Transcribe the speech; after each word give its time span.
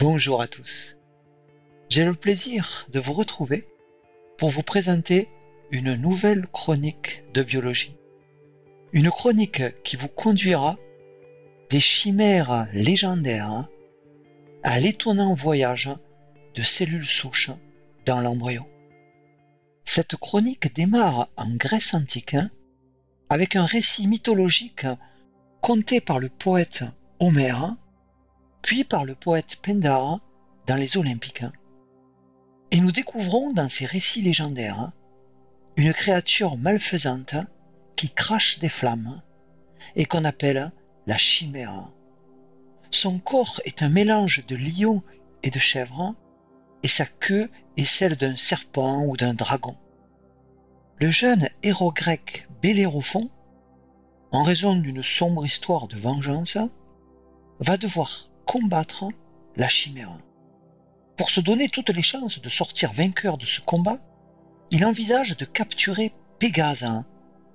Bonjour 0.00 0.40
à 0.40 0.48
tous. 0.48 0.96
J'ai 1.90 2.06
le 2.06 2.14
plaisir 2.14 2.86
de 2.88 2.98
vous 2.98 3.12
retrouver 3.12 3.68
pour 4.38 4.48
vous 4.48 4.62
présenter 4.62 5.28
une 5.70 5.94
nouvelle 5.94 6.46
chronique 6.46 7.22
de 7.34 7.42
biologie. 7.42 7.98
Une 8.92 9.10
chronique 9.10 9.62
qui 9.82 9.96
vous 9.96 10.08
conduira 10.08 10.78
des 11.68 11.80
chimères 11.80 12.66
légendaires 12.72 13.68
à 14.62 14.80
l'étonnant 14.80 15.34
voyage 15.34 15.90
de 16.54 16.62
cellules 16.62 17.04
souches 17.04 17.50
dans 18.06 18.22
l'embryon. 18.22 18.64
Cette 19.84 20.16
chronique 20.16 20.74
démarre 20.74 21.28
en 21.36 21.50
Grèce 21.56 21.92
antique 21.92 22.36
avec 23.28 23.54
un 23.54 23.66
récit 23.66 24.06
mythologique 24.06 24.86
conté 25.60 26.00
par 26.00 26.18
le 26.18 26.30
poète 26.30 26.84
Homère 27.18 27.76
puis 28.62 28.84
par 28.84 29.04
le 29.04 29.14
poète 29.14 29.56
Pindare 29.62 30.20
dans 30.66 30.76
les 30.76 30.96
Olympiques. 30.96 31.44
Et 32.70 32.80
nous 32.80 32.92
découvrons 32.92 33.52
dans 33.52 33.68
ces 33.68 33.86
récits 33.86 34.22
légendaires 34.22 34.92
une 35.76 35.92
créature 35.92 36.56
malfaisante 36.56 37.34
qui 37.96 38.10
crache 38.10 38.58
des 38.58 38.68
flammes 38.68 39.22
et 39.96 40.04
qu'on 40.04 40.24
appelle 40.24 40.72
la 41.06 41.16
chimère. 41.16 41.90
Son 42.90 43.18
corps 43.18 43.60
est 43.64 43.82
un 43.82 43.88
mélange 43.88 44.44
de 44.46 44.56
lion 44.56 45.02
et 45.42 45.50
de 45.50 45.58
chèvre 45.58 46.14
et 46.82 46.88
sa 46.88 47.06
queue 47.06 47.50
est 47.76 47.84
celle 47.84 48.16
d'un 48.16 48.36
serpent 48.36 49.04
ou 49.04 49.16
d'un 49.16 49.34
dragon. 49.34 49.76
Le 50.98 51.10
jeune 51.10 51.48
héros 51.62 51.92
grec 51.92 52.48
Bellérophon, 52.62 53.30
en 54.32 54.42
raison 54.42 54.74
d'une 54.74 55.02
sombre 55.02 55.44
histoire 55.44 55.88
de 55.88 55.96
vengeance, 55.96 56.58
va 57.58 57.76
devoir 57.76 58.29
combattre 58.50 59.04
la 59.54 59.68
chimère. 59.68 60.18
Pour 61.16 61.30
se 61.30 61.40
donner 61.40 61.68
toutes 61.68 61.90
les 61.90 62.02
chances 62.02 62.40
de 62.40 62.48
sortir 62.48 62.92
vainqueur 62.92 63.38
de 63.38 63.46
ce 63.46 63.60
combat, 63.60 64.00
il 64.72 64.84
envisage 64.84 65.36
de 65.36 65.44
capturer 65.44 66.12
Pégase, 66.40 67.04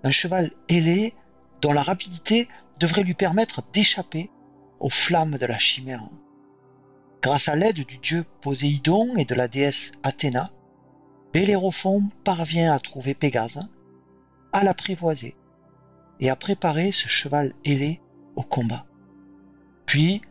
un 0.03 0.11
cheval 0.11 0.51
ailé 0.69 1.13
dont 1.61 1.73
la 1.73 1.81
rapidité 1.81 2.47
devrait 2.79 3.03
lui 3.03 3.13
permettre 3.13 3.61
d'échapper 3.73 4.31
aux 4.79 4.89
flammes 4.89 5.37
de 5.37 5.45
la 5.45 5.59
chimère. 5.59 6.07
Grâce 7.21 7.49
à 7.49 7.57
l'aide 7.57 7.83
du 7.85 7.97
dieu 7.97 8.23
Poséidon 8.39 9.17
et 9.17 9.25
de 9.25 9.35
la 9.35 9.49
déesse 9.49 9.91
Athéna, 10.01 10.53
Bellérophon 11.33 12.03
parvient 12.23 12.73
à 12.73 12.79
trouver 12.79 13.15
Pégase, 13.15 13.59
à 14.53 14.63
l'apprivoiser 14.63 15.35
et 16.21 16.29
à 16.29 16.37
préparer 16.37 16.93
ce 16.93 17.09
cheval 17.09 17.53
ailé 17.65 17.99
au 18.37 18.43
combat. 18.43 18.85
Puis, 19.85 20.21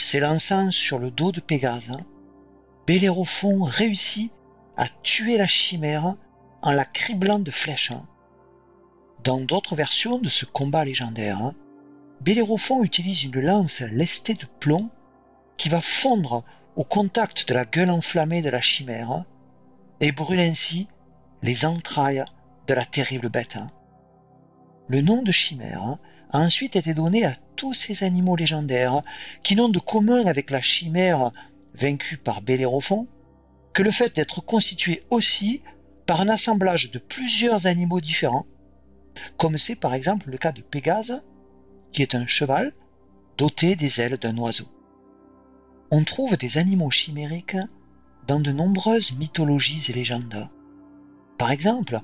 S'élançant 0.00 0.70
sur 0.70 0.98
le 0.98 1.10
dos 1.10 1.30
de 1.30 1.40
Pégase, 1.40 1.92
Bellérophon 2.86 3.64
réussit 3.64 4.32
à 4.78 4.88
tuer 4.88 5.36
la 5.36 5.46
chimère 5.46 6.16
en 6.62 6.72
la 6.72 6.86
criblant 6.86 7.38
de 7.38 7.50
flèches. 7.50 7.92
Dans 9.22 9.40
d'autres 9.40 9.76
versions 9.76 10.18
de 10.18 10.30
ce 10.30 10.46
combat 10.46 10.86
légendaire, 10.86 11.52
Bellérophon 12.22 12.82
utilise 12.82 13.24
une 13.24 13.40
lance 13.40 13.82
lestée 13.82 14.32
de 14.32 14.46
plomb 14.58 14.88
qui 15.58 15.68
va 15.68 15.82
fondre 15.82 16.44
au 16.76 16.84
contact 16.84 17.46
de 17.46 17.52
la 17.52 17.66
gueule 17.66 17.90
enflammée 17.90 18.40
de 18.40 18.48
la 18.48 18.62
chimère 18.62 19.26
et 20.00 20.12
brûle 20.12 20.40
ainsi 20.40 20.88
les 21.42 21.66
entrailles 21.66 22.24
de 22.66 22.72
la 22.72 22.86
terrible 22.86 23.28
bête. 23.28 23.58
Le 24.88 25.02
nom 25.02 25.22
de 25.22 25.30
chimère 25.30 25.98
a 26.32 26.40
ensuite 26.40 26.76
été 26.76 26.94
donné 26.94 27.24
à 27.24 27.34
tous 27.56 27.74
ces 27.74 28.04
animaux 28.04 28.36
légendaires 28.36 29.02
qui 29.42 29.56
n'ont 29.56 29.68
de 29.68 29.78
commun 29.78 30.26
avec 30.26 30.50
la 30.50 30.62
chimère 30.62 31.32
vaincue 31.74 32.16
par 32.16 32.42
Bellérophon 32.42 33.08
que 33.72 33.82
le 33.82 33.90
fait 33.90 34.14
d'être 34.14 34.40
constitué 34.40 35.02
aussi 35.10 35.62
par 36.06 36.20
un 36.20 36.28
assemblage 36.28 36.90
de 36.90 36.98
plusieurs 36.98 37.66
animaux 37.66 38.00
différents, 38.00 38.46
comme 39.36 39.58
c'est 39.58 39.76
par 39.76 39.94
exemple 39.94 40.30
le 40.30 40.38
cas 40.38 40.52
de 40.52 40.62
Pégase, 40.62 41.22
qui 41.92 42.02
est 42.02 42.14
un 42.14 42.26
cheval 42.26 42.72
doté 43.38 43.76
des 43.76 44.00
ailes 44.00 44.16
d'un 44.16 44.36
oiseau. 44.38 44.66
On 45.90 46.04
trouve 46.04 46.36
des 46.36 46.58
animaux 46.58 46.90
chimériques 46.90 47.56
dans 48.26 48.40
de 48.40 48.52
nombreuses 48.52 49.12
mythologies 49.12 49.90
et 49.90 49.92
légendes. 49.92 50.48
Par 51.38 51.50
exemple, 51.50 52.00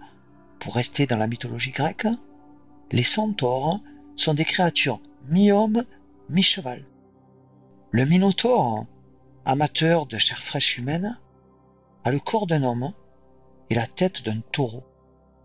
pour 0.59 0.75
rester 0.75 1.07
dans 1.07 1.19
la 1.19 1.29
mythologie 1.29 1.71
grecque, 1.71 2.09
les 2.91 3.03
centaures 3.03 3.81
sont 4.17 4.35
des 4.35 4.45
créatures 4.45 5.01
mi-homme, 5.29 5.85
mi-cheval. 6.29 6.85
Le 7.91 8.05
Minotaure, 8.05 8.87
amateur 9.45 10.07
de 10.07 10.19
chair 10.19 10.43
fraîche 10.43 10.79
humaine, 10.79 11.19
a 12.05 12.11
le 12.11 12.19
corps 12.19 12.47
d'un 12.47 12.63
homme 12.63 12.93
et 13.71 13.75
la 13.75 13.87
tête 13.87 14.25
d'un 14.25 14.41
taureau. 14.53 14.85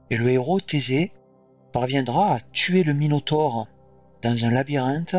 Et 0.09 0.17
le 0.17 0.29
héros 0.29 0.59
Thésée 0.59 1.13
parviendra 1.71 2.35
à 2.35 2.39
tuer 2.39 2.83
le 2.83 2.93
Minotaure 2.93 3.67
dans 4.21 4.45
un 4.45 4.51
labyrinthe 4.51 5.15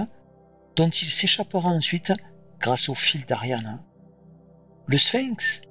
dont 0.77 0.89
il 0.89 1.11
s'échappera 1.11 1.69
ensuite 1.69 2.13
grâce 2.61 2.89
au 2.89 2.95
fil 2.95 3.25
d'Ariane. 3.27 3.83
Le 4.87 4.99
Sphinx, 4.99 5.63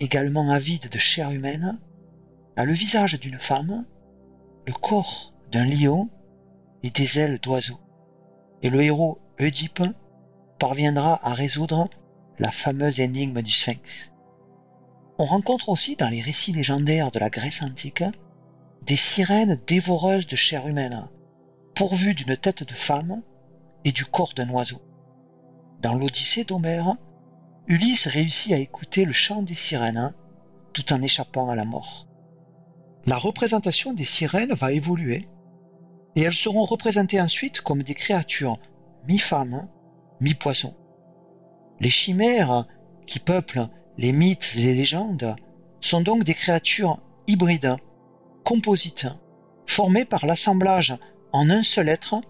également 0.00 0.50
avide 0.50 0.88
de 0.88 0.98
chair 0.98 1.30
humaine, 1.30 1.78
a 2.56 2.64
le 2.64 2.72
visage 2.72 3.18
d'une 3.20 3.38
femme, 3.38 3.84
le 4.66 4.72
corps 4.72 5.34
d'un 5.50 5.64
lion 5.64 6.08
et 6.82 6.90
des 6.90 7.18
ailes 7.18 7.38
d'oiseau. 7.40 7.78
Et 8.62 8.70
le 8.70 8.82
héros 8.82 9.18
Oedipe 9.40 9.82
parviendra 10.58 11.20
à 11.26 11.34
résoudre 11.34 11.88
la 12.38 12.50
fameuse 12.50 13.00
énigme 13.00 13.42
du 13.42 13.50
Sphinx. 13.50 14.12
On 15.18 15.24
rencontre 15.24 15.68
aussi 15.68 15.96
dans 15.96 16.08
les 16.08 16.20
récits 16.20 16.52
légendaires 16.52 17.10
de 17.10 17.18
la 17.18 17.30
Grèce 17.30 17.62
antique 17.62 18.04
des 18.82 18.96
sirènes 18.96 19.60
dévoreuses 19.66 20.26
de 20.26 20.36
chair 20.36 20.66
humaine, 20.66 21.08
pourvues 21.74 22.14
d'une 22.14 22.36
tête 22.36 22.62
de 22.62 22.74
femme 22.74 23.22
et 23.84 23.92
du 23.92 24.04
corps 24.04 24.32
d'un 24.34 24.48
oiseau. 24.50 24.80
Dans 25.80 25.94
l'Odyssée 25.94 26.44
d'Homère, 26.44 26.96
Ulysse 27.66 28.06
réussit 28.06 28.52
à 28.52 28.56
écouter 28.56 29.04
le 29.04 29.12
chant 29.12 29.42
des 29.42 29.54
sirènes 29.54 30.14
tout 30.72 30.92
en 30.92 31.02
échappant 31.02 31.50
à 31.50 31.56
la 31.56 31.64
mort. 31.64 32.06
La 33.06 33.16
représentation 33.16 33.92
des 33.92 34.04
sirènes 34.04 34.52
va 34.52 34.72
évoluer 34.72 35.28
et 36.18 36.22
elles 36.22 36.34
seront 36.34 36.64
représentées 36.64 37.20
ensuite 37.20 37.60
comme 37.60 37.84
des 37.84 37.94
créatures 37.94 38.58
mi-femmes, 39.06 39.68
mi-poissons. 40.20 40.74
Les 41.78 41.90
chimères 41.90 42.66
qui 43.06 43.20
peuplent 43.20 43.68
les 43.98 44.10
mythes 44.10 44.54
et 44.56 44.62
les 44.62 44.74
légendes 44.74 45.36
sont 45.80 46.00
donc 46.00 46.24
des 46.24 46.34
créatures 46.34 47.00
hybrides, 47.28 47.76
composites, 48.42 49.06
formées 49.64 50.04
par 50.04 50.26
l'assemblage 50.26 50.98
en 51.32 51.50
un 51.50 51.62
seul 51.62 51.88
être 51.88 52.20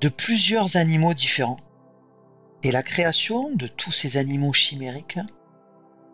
de 0.00 0.08
plusieurs 0.08 0.78
animaux 0.78 1.12
différents. 1.12 1.60
Et 2.62 2.70
la 2.70 2.82
création 2.82 3.50
de 3.54 3.66
tous 3.66 3.92
ces 3.92 4.16
animaux 4.16 4.54
chimériques 4.54 5.18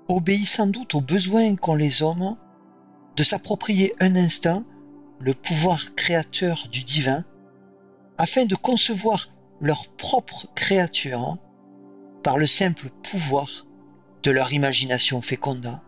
obéit 0.09 0.49
sans 0.49 0.67
doute 0.67 0.97
au 0.97 1.01
besoin 1.01 1.55
qu'ont 1.55 1.77
les 1.77 2.03
hommes 2.03 2.37
de 3.15 3.23
s'approprier 3.23 3.95
un 4.01 4.17
instant 4.17 4.65
le 5.21 5.35
pouvoir 5.35 5.95
créateur 5.95 6.67
du 6.73 6.83
divin 6.83 7.25
afin 8.19 8.47
de 8.47 8.55
concevoir 8.55 9.29
leur 9.61 9.89
propre 9.89 10.49
créature 10.55 11.39
par 12.23 12.39
le 12.39 12.47
simple 12.47 12.89
pouvoir 13.03 13.67
de 14.23 14.31
leur 14.31 14.53
imagination 14.53 15.21
féconde. 15.21 15.79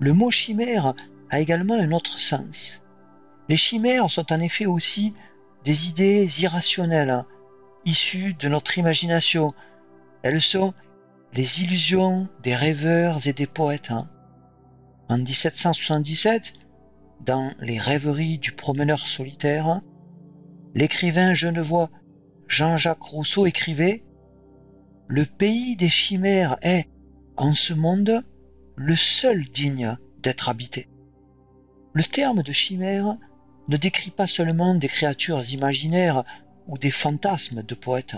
Le 0.00 0.12
mot 0.12 0.30
chimère 0.30 0.94
a 1.30 1.40
également 1.40 1.74
un 1.74 1.92
autre 1.92 2.18
sens. 2.18 2.82
Les 3.48 3.56
chimères 3.56 4.10
sont 4.10 4.32
en 4.32 4.40
effet 4.40 4.66
aussi 4.66 5.14
des 5.64 5.88
idées 5.88 6.42
irrationnelles, 6.42 7.24
issues 7.84 8.34
de 8.34 8.48
notre 8.48 8.78
imagination. 8.78 9.54
Elles 10.22 10.40
sont 10.40 10.72
les 11.34 11.62
illusions 11.62 12.28
des 12.42 12.54
rêveurs 12.54 13.26
et 13.26 13.32
des 13.32 13.46
poètes. 13.46 13.92
En 15.08 15.18
1777, 15.18 16.54
dans 17.20 17.52
Les 17.60 17.78
rêveries 17.78 18.38
du 18.38 18.52
promeneur 18.52 19.00
solitaire, 19.00 19.80
l'écrivain 20.74 21.34
genevois 21.34 21.90
Jean-Jacques 22.46 23.02
Rousseau 23.02 23.46
écrivait 23.46 24.04
Le 25.06 25.24
pays 25.24 25.76
des 25.76 25.90
chimères 25.90 26.56
est, 26.62 26.88
en 27.36 27.54
ce 27.54 27.74
monde, 27.74 28.22
le 28.76 28.96
seul 28.96 29.44
digne 29.44 29.96
d'être 30.22 30.48
habité. 30.48 30.88
Le 31.92 32.02
terme 32.04 32.42
de 32.42 32.52
chimère 32.52 33.16
ne 33.68 33.76
décrit 33.76 34.10
pas 34.10 34.26
seulement 34.26 34.74
des 34.74 34.88
créatures 34.88 35.52
imaginaires 35.52 36.24
ou 36.66 36.78
des 36.78 36.90
fantasmes 36.90 37.62
de 37.62 37.74
poètes, 37.74 38.16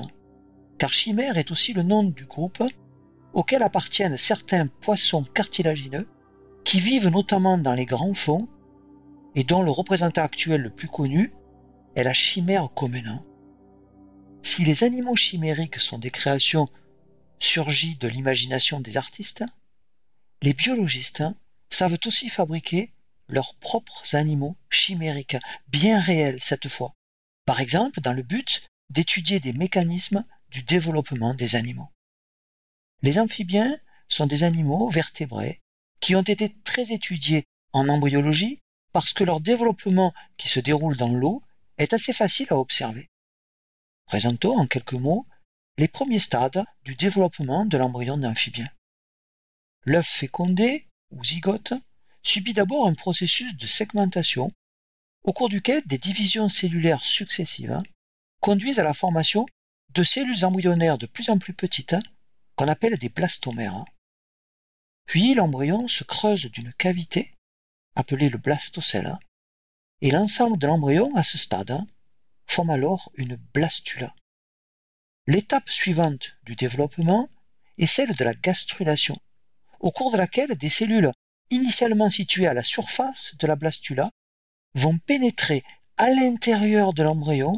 car 0.78 0.92
chimère 0.92 1.38
est 1.38 1.50
aussi 1.50 1.72
le 1.72 1.82
nom 1.82 2.04
du 2.04 2.26
groupe 2.26 2.62
auquel 3.32 3.62
appartiennent 3.62 4.16
certains 4.16 4.66
poissons 4.66 5.24
cartilagineux 5.24 6.08
qui 6.64 6.80
vivent 6.80 7.08
notamment 7.08 7.58
dans 7.58 7.74
les 7.74 7.86
grands 7.86 8.14
fonds 8.14 8.48
et 9.34 9.44
dont 9.44 9.62
le 9.62 9.70
représentant 9.70 10.22
actuel 10.22 10.62
le 10.62 10.70
plus 10.70 10.88
connu 10.88 11.32
est 11.94 12.02
la 12.02 12.12
chimère 12.12 12.68
commune. 12.74 13.22
Si 14.42 14.64
les 14.64 14.84
animaux 14.84 15.16
chimériques 15.16 15.78
sont 15.78 15.98
des 15.98 16.10
créations 16.10 16.68
surgit 17.38 17.96
de 17.98 18.08
l'imagination 18.08 18.80
des 18.80 18.96
artistes, 18.96 19.44
les 20.42 20.54
biologistes 20.54 21.24
savent 21.70 21.98
aussi 22.06 22.28
fabriquer 22.28 22.92
leurs 23.28 23.54
propres 23.54 24.14
animaux 24.14 24.56
chimériques, 24.70 25.36
bien 25.68 26.00
réels 26.00 26.42
cette 26.42 26.68
fois, 26.68 26.94
par 27.44 27.60
exemple 27.60 28.00
dans 28.00 28.12
le 28.12 28.22
but 28.22 28.68
d'étudier 28.90 29.38
des 29.40 29.52
mécanismes 29.52 30.24
du 30.50 30.62
développement 30.62 31.34
des 31.34 31.54
animaux. 31.54 31.88
Les 33.02 33.18
amphibiens 33.18 33.78
sont 34.08 34.26
des 34.26 34.42
animaux 34.42 34.90
vertébrés 34.90 35.60
qui 36.00 36.16
ont 36.16 36.22
été 36.22 36.54
très 36.64 36.92
étudiés 36.92 37.44
en 37.72 37.88
embryologie 37.88 38.60
parce 38.92 39.12
que 39.12 39.24
leur 39.24 39.40
développement 39.40 40.12
qui 40.36 40.48
se 40.48 40.60
déroule 40.60 40.96
dans 40.96 41.12
l'eau 41.12 41.42
est 41.78 41.92
assez 41.92 42.12
facile 42.12 42.46
à 42.50 42.56
observer. 42.56 43.08
Présentons 44.06 44.58
en 44.58 44.66
quelques 44.66 44.94
mots 44.94 45.26
les 45.78 45.88
premiers 45.88 46.18
stades 46.18 46.64
du 46.84 46.94
développement 46.94 47.64
de 47.64 47.78
l'embryon 47.78 48.18
d'amphibien. 48.18 48.68
L'œuf 49.84 50.06
fécondé, 50.06 50.86
ou 51.10 51.24
zygote, 51.24 51.72
subit 52.22 52.52
d'abord 52.52 52.86
un 52.86 52.94
processus 52.94 53.56
de 53.56 53.66
segmentation 53.66 54.52
au 55.22 55.32
cours 55.32 55.48
duquel 55.48 55.82
des 55.86 55.98
divisions 55.98 56.48
cellulaires 56.48 57.04
successives 57.04 57.80
conduisent 58.40 58.78
à 58.78 58.84
la 58.84 58.94
formation 58.94 59.46
de 59.94 60.02
cellules 60.04 60.44
embryonnaires 60.44 60.98
de 60.98 61.06
plus 61.06 61.30
en 61.30 61.38
plus 61.38 61.54
petites 61.54 61.96
qu'on 62.56 62.68
appelle 62.68 62.98
des 62.98 63.08
blastomères. 63.08 63.84
Puis 65.06 65.34
l'embryon 65.34 65.88
se 65.88 66.04
creuse 66.04 66.46
d'une 66.46 66.72
cavité 66.74 67.32
appelée 68.00 68.30
le 68.30 68.38
blastocèle 68.38 69.18
et 70.00 70.10
l'ensemble 70.10 70.56
de 70.56 70.66
l'embryon 70.66 71.14
à 71.16 71.22
ce 71.22 71.36
stade 71.36 71.78
forme 72.46 72.70
alors 72.70 73.12
une 73.14 73.36
blastula. 73.36 74.14
L'étape 75.26 75.68
suivante 75.68 76.34
du 76.44 76.56
développement 76.56 77.28
est 77.76 77.86
celle 77.86 78.14
de 78.14 78.24
la 78.24 78.32
gastrulation, 78.32 79.16
au 79.80 79.90
cours 79.90 80.10
de 80.10 80.16
laquelle 80.16 80.56
des 80.56 80.70
cellules 80.70 81.12
initialement 81.50 82.08
situées 82.08 82.46
à 82.46 82.54
la 82.54 82.62
surface 82.62 83.34
de 83.38 83.46
la 83.46 83.54
blastula 83.54 84.10
vont 84.74 84.96
pénétrer 84.96 85.62
à 85.98 86.08
l'intérieur 86.08 86.94
de 86.94 87.02
l'embryon 87.02 87.54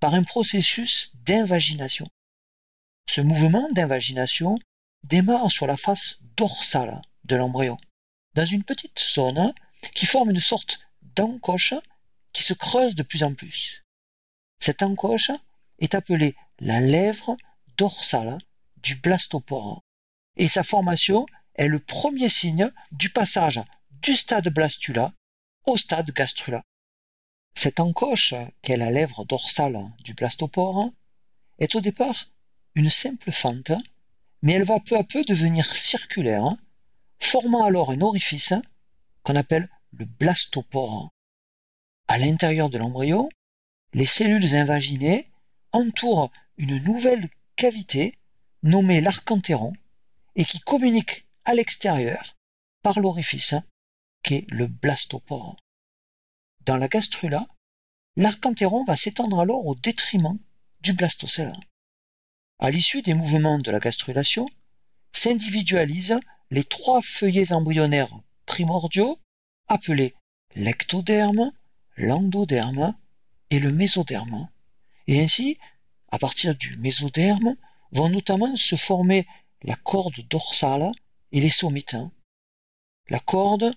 par 0.00 0.14
un 0.14 0.24
processus 0.24 1.14
d'invagination. 1.24 2.08
Ce 3.08 3.20
mouvement 3.20 3.68
d'invagination 3.70 4.58
démarre 5.04 5.52
sur 5.52 5.68
la 5.68 5.76
face 5.76 6.18
dorsale 6.36 7.00
de 7.24 7.36
l'embryon, 7.36 7.76
dans 8.34 8.46
une 8.46 8.64
petite 8.64 8.98
zone 8.98 9.54
qui 9.94 10.06
forme 10.06 10.30
une 10.30 10.40
sorte 10.40 10.80
d'encoche 11.14 11.74
qui 12.32 12.42
se 12.42 12.52
creuse 12.52 12.94
de 12.94 13.02
plus 13.02 13.22
en 13.22 13.34
plus. 13.34 13.84
Cette 14.58 14.82
encoche 14.82 15.30
est 15.78 15.94
appelée 15.94 16.36
la 16.60 16.80
lèvre 16.80 17.36
dorsale 17.76 18.38
du 18.78 18.94
blastopore 18.96 19.82
et 20.36 20.48
sa 20.48 20.62
formation 20.62 21.26
est 21.54 21.68
le 21.68 21.78
premier 21.78 22.28
signe 22.28 22.70
du 22.92 23.10
passage 23.10 23.62
du 24.02 24.14
stade 24.14 24.48
blastula 24.48 25.12
au 25.64 25.76
stade 25.76 26.10
gastrula. 26.12 26.62
Cette 27.54 27.80
encoche, 27.80 28.34
qui 28.62 28.72
est 28.72 28.76
la 28.76 28.90
lèvre 28.90 29.24
dorsale 29.24 29.90
du 30.04 30.14
blastopore, 30.14 30.90
est 31.58 31.74
au 31.74 31.80
départ 31.80 32.30
une 32.74 32.90
simple 32.90 33.32
fente, 33.32 33.72
mais 34.42 34.52
elle 34.52 34.64
va 34.64 34.78
peu 34.78 34.96
à 34.96 35.04
peu 35.04 35.24
devenir 35.24 35.74
circulaire, 35.74 36.54
formant 37.18 37.64
alors 37.64 37.90
un 37.90 38.02
orifice 38.02 38.52
qu'on 39.26 39.34
appelle 39.34 39.68
le 39.90 40.04
blastopore. 40.04 41.10
À 42.06 42.16
l'intérieur 42.16 42.70
de 42.70 42.78
l'embryon, 42.78 43.28
les 43.92 44.06
cellules 44.06 44.54
invaginées 44.54 45.28
entourent 45.72 46.30
une 46.58 46.80
nouvelle 46.84 47.28
cavité 47.56 48.16
nommée 48.62 49.00
l'archantéron 49.00 49.72
et 50.36 50.44
qui 50.44 50.60
communique 50.60 51.26
à 51.44 51.54
l'extérieur 51.54 52.36
par 52.82 53.00
l'orifice 53.00 53.56
qu'est 54.22 54.46
le 54.48 54.68
blastopore. 54.68 55.56
Dans 56.64 56.76
la 56.76 56.86
gastrula, 56.86 57.48
l'archantéron 58.14 58.84
va 58.84 58.94
s'étendre 58.94 59.40
alors 59.40 59.66
au 59.66 59.74
détriment 59.74 60.38
du 60.82 60.92
blastocèle. 60.92 61.52
À 62.60 62.70
l'issue 62.70 63.02
des 63.02 63.14
mouvements 63.14 63.58
de 63.58 63.72
la 63.72 63.80
gastrulation, 63.80 64.46
s'individualisent 65.10 66.20
les 66.52 66.62
trois 66.62 67.02
feuillets 67.02 67.50
embryonnaires 67.50 68.20
primordiaux 68.46 69.18
appelés 69.68 70.14
l'ectoderme, 70.54 71.52
l'endoderme 71.96 72.96
et 73.50 73.58
le 73.58 73.72
mésoderme. 73.72 74.48
Et 75.06 75.20
ainsi, 75.20 75.58
à 76.10 76.18
partir 76.18 76.54
du 76.54 76.76
mésoderme, 76.78 77.56
vont 77.92 78.08
notamment 78.08 78.56
se 78.56 78.76
former 78.76 79.26
la 79.62 79.76
corde 79.76 80.20
dorsale 80.28 80.90
et 81.32 81.40
les 81.40 81.50
somites. 81.50 81.96
La 83.08 83.20
corde 83.20 83.74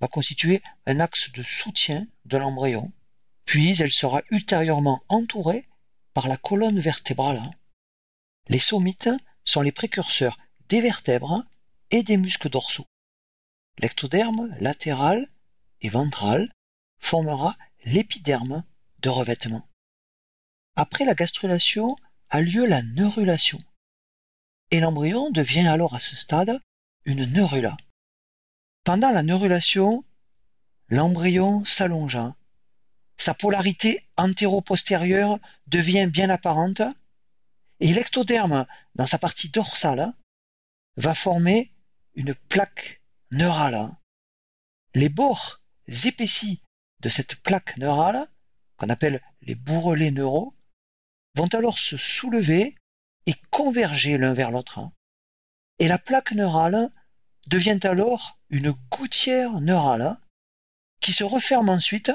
va 0.00 0.08
constituer 0.08 0.62
un 0.86 1.00
axe 1.00 1.30
de 1.32 1.42
soutien 1.42 2.06
de 2.24 2.36
l'embryon, 2.36 2.92
puis 3.44 3.80
elle 3.80 3.92
sera 3.92 4.22
ultérieurement 4.30 5.02
entourée 5.08 5.68
par 6.14 6.28
la 6.28 6.36
colonne 6.36 6.80
vertébrale. 6.80 7.42
Les 8.48 8.58
somites 8.58 9.10
sont 9.44 9.62
les 9.62 9.72
précurseurs 9.72 10.38
des 10.68 10.80
vertèbres 10.80 11.44
et 11.90 12.02
des 12.02 12.16
muscles 12.16 12.48
dorsaux. 12.48 12.86
L'ectoderme 13.78 14.54
latéral 14.60 15.28
et 15.80 15.88
ventral 15.88 16.52
formera 16.98 17.56
l'épiderme 17.84 18.64
de 19.00 19.08
revêtement. 19.08 19.68
Après 20.76 21.04
la 21.04 21.14
gastrulation 21.14 21.96
a 22.30 22.40
lieu 22.40 22.66
la 22.66 22.82
neurulation. 22.82 23.58
Et 24.70 24.80
l'embryon 24.80 25.30
devient 25.30 25.66
alors 25.66 25.94
à 25.94 26.00
ce 26.00 26.16
stade 26.16 26.60
une 27.04 27.24
neurula. 27.26 27.76
Pendant 28.84 29.10
la 29.10 29.22
neurulation, 29.22 30.04
l'embryon 30.88 31.64
s'allonge. 31.64 32.18
Sa 33.16 33.34
polarité 33.34 34.06
antéro-postérieure 34.16 35.38
devient 35.66 36.08
bien 36.10 36.30
apparente 36.30 36.82
et 37.80 37.92
l'ectoderme, 37.92 38.66
dans 38.94 39.06
sa 39.06 39.18
partie 39.18 39.50
dorsale, 39.50 40.14
va 40.96 41.14
former 41.14 41.72
une 42.14 42.34
plaque 42.34 43.01
neurale. 43.32 43.90
Les 44.94 45.08
bords 45.08 45.60
épaissis 46.04 46.62
de 47.00 47.08
cette 47.08 47.36
plaque 47.36 47.76
neurale 47.78 48.28
qu'on 48.76 48.88
appelle 48.88 49.22
les 49.42 49.54
bourrelets 49.54 50.10
neuraux, 50.10 50.56
vont 51.36 51.46
alors 51.48 51.78
se 51.78 51.96
soulever 51.96 52.74
et 53.26 53.34
converger 53.50 54.18
l'un 54.18 54.34
vers 54.34 54.50
l'autre. 54.50 54.80
Et 55.78 55.88
la 55.88 55.98
plaque 55.98 56.32
neurale 56.32 56.90
devient 57.46 57.78
alors 57.84 58.38
une 58.50 58.72
gouttière 58.90 59.60
neurale 59.60 60.18
qui 61.00 61.12
se 61.12 61.24
referme 61.24 61.68
ensuite 61.68 62.12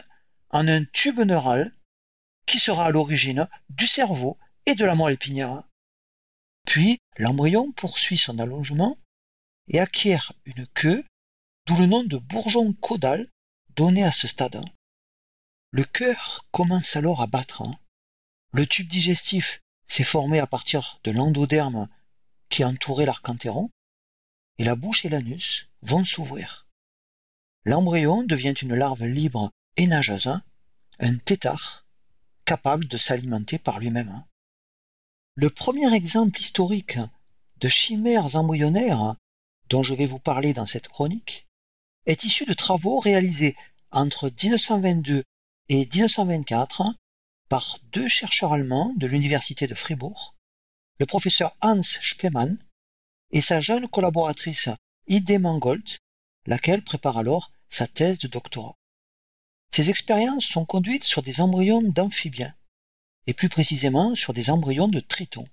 en 0.49 0.67
un 0.67 0.83
tube 0.85 1.19
neural 1.19 1.71
qui 2.45 2.59
sera 2.59 2.85
à 2.87 2.91
l'origine 2.91 3.47
du 3.69 3.87
cerveau 3.87 4.37
et 4.65 4.75
de 4.75 4.85
la 4.85 4.95
moelle 4.95 5.15
épinière. 5.15 5.63
Puis 6.65 6.99
l'embryon 7.17 7.71
poursuit 7.71 8.17
son 8.17 8.39
allongement 8.39 8.97
et 9.67 9.79
acquiert 9.79 10.33
une 10.45 10.65
queue, 10.67 11.03
d'où 11.65 11.75
le 11.75 11.85
nom 11.85 12.03
de 12.03 12.17
bourgeon 12.17 12.73
caudal 12.73 13.27
donné 13.75 14.03
à 14.03 14.11
ce 14.11 14.27
stade. 14.27 14.63
Le 15.71 15.83
cœur 15.83 16.45
commence 16.51 16.95
alors 16.95 17.21
à 17.21 17.27
battre. 17.27 17.61
Hein. 17.61 17.77
Le 18.53 18.65
tube 18.65 18.87
digestif 18.87 19.61
s'est 19.85 20.03
formé 20.03 20.39
à 20.39 20.47
partir 20.47 20.99
de 21.03 21.11
l'endoderme 21.11 21.89
qui 22.49 22.63
entourait 22.63 23.05
l'archantéron, 23.05 23.69
et 24.57 24.63
la 24.63 24.75
bouche 24.75 25.05
et 25.05 25.09
l'anus 25.09 25.69
vont 25.81 26.05
s'ouvrir. 26.05 26.67
L'embryon 27.65 28.23
devient 28.23 28.53
une 28.61 28.75
larve 28.75 29.05
libre 29.05 29.51
et 29.75 29.87
nageuse, 29.87 30.27
hein, 30.27 30.41
un 30.99 31.17
tétard, 31.17 31.85
capable 32.45 32.87
de 32.87 32.97
s'alimenter 32.97 33.59
par 33.59 33.79
lui-même. 33.79 34.09
Hein. 34.09 34.25
Le 35.35 35.49
premier 35.49 35.93
exemple 35.93 36.39
historique 36.39 36.97
de 37.57 37.67
chimères 37.67 38.35
embryonnaires 38.35 39.15
dont 39.69 39.83
je 39.83 39.93
vais 39.93 40.05
vous 40.05 40.19
parler 40.19 40.53
dans 40.53 40.65
cette 40.65 40.87
chronique 40.87 41.47
est 42.05 42.23
issu 42.23 42.45
de 42.45 42.53
travaux 42.53 42.99
réalisés 42.99 43.55
entre 43.91 44.29
1922 44.29 45.23
et 45.69 45.79
1924 45.79 46.93
par 47.49 47.79
deux 47.91 48.07
chercheurs 48.07 48.53
allemands 48.53 48.93
de 48.97 49.07
l'université 49.07 49.67
de 49.67 49.75
Fribourg, 49.75 50.35
le 50.99 51.05
professeur 51.05 51.55
Hans 51.61 51.81
Spemann 51.83 52.57
et 53.31 53.41
sa 53.41 53.59
jeune 53.59 53.87
collaboratrice 53.87 54.69
Ide 55.07 55.39
Mangold, 55.39 55.97
laquelle 56.45 56.83
prépare 56.83 57.17
alors 57.17 57.51
sa 57.69 57.87
thèse 57.87 58.19
de 58.19 58.27
doctorat. 58.27 58.75
Ces 59.71 59.89
expériences 59.89 60.45
sont 60.45 60.65
conduites 60.65 61.03
sur 61.03 61.21
des 61.21 61.41
embryons 61.41 61.81
d'amphibiens, 61.81 62.55
et 63.25 63.33
plus 63.33 63.49
précisément 63.49 64.15
sur 64.15 64.33
des 64.33 64.49
embryons 64.49 64.87
de 64.87 65.01
tritons. 65.01 65.47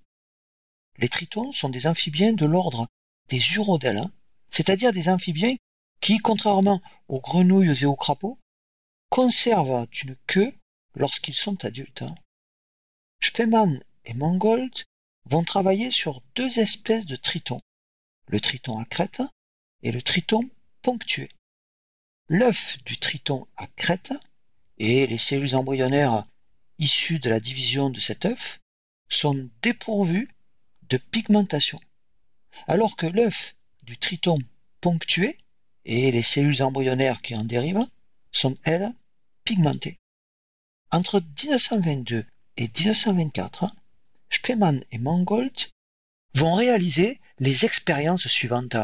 Les 0.99 1.09
tritons 1.09 1.51
sont 1.51 1.69
des 1.69 1.89
amphibiens 1.89 2.33
de 2.33 2.47
l'ordre 2.47 2.87
des 3.29 3.55
urodèles, 3.55 4.05
c'est-à-dire 4.51 4.93
des 4.93 5.09
amphibiens 5.09 5.57
qui, 6.01 6.19
contrairement 6.19 6.83
aux 7.09 7.21
grenouilles 7.21 7.83
et 7.83 7.87
aux 7.87 7.97
crapauds, 7.97 8.39
conservent 9.09 9.87
une 10.03 10.17
queue 10.27 10.53
lorsqu'ils 10.95 11.35
sont 11.35 11.65
adultes. 11.65 12.05
Spemann 13.21 13.83
et 14.05 14.15
Mangold 14.15 14.85
vont 15.25 15.45
travailler 15.45 15.91
sur 15.91 16.23
deux 16.35 16.59
espèces 16.59 17.07
de 17.07 17.17
tritons, 17.17 17.61
le 18.29 18.41
triton 18.41 18.79
à 18.79 18.85
crête 18.85 19.23
et 19.83 19.93
le 19.93 20.03
triton 20.03 20.49
ponctué. 20.83 21.31
L'œuf 22.29 22.83
du 22.85 22.99
triton 22.99 23.47
à 23.57 23.67
crête 23.67 24.13
et 24.79 25.07
les 25.07 25.19
cellules 25.19 25.55
embryonnaires 25.55 26.27
issues 26.79 27.19
de 27.19 27.31
la 27.31 27.41
division 27.41 27.91
de 27.91 28.01
cet 28.01 28.25
œuf 28.25 28.61
sont 29.09 29.49
dépourvues 29.63 30.29
de 30.89 30.97
pigmentation, 30.97 31.79
alors 32.67 32.97
que 32.97 33.07
l'œuf 33.07 33.55
du 33.83 33.97
triton 33.97 34.39
ponctué 34.81 35.39
et 35.85 36.11
les 36.11 36.23
cellules 36.23 36.63
embryonnaires 36.63 37.21
qui 37.23 37.35
en 37.35 37.45
dérivent 37.45 37.87
sont, 38.33 38.57
elles, 38.65 38.93
pigmentées. 39.45 39.99
Entre 40.91 41.21
1922 41.21 42.25
et 42.57 42.63
1924, 42.63 43.75
Spemann 44.31 44.83
et 44.91 44.99
Mangold 44.99 45.55
vont 46.35 46.55
réaliser 46.55 47.21
les 47.39 47.65
expériences 47.65 48.29
suivantes. 48.29 48.77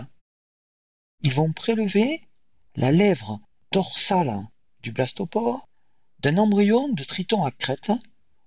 Ils 1.22 1.32
vont 1.32 1.52
prélever 1.52 2.22
la 2.76 2.92
lèvre 2.92 3.40
dorsale 3.72 4.46
du 4.82 4.92
blastopore 4.92 5.68
d'un 6.20 6.38
embryon 6.38 6.88
de 6.88 7.04
triton 7.04 7.44
à 7.44 7.50
crête 7.50 7.92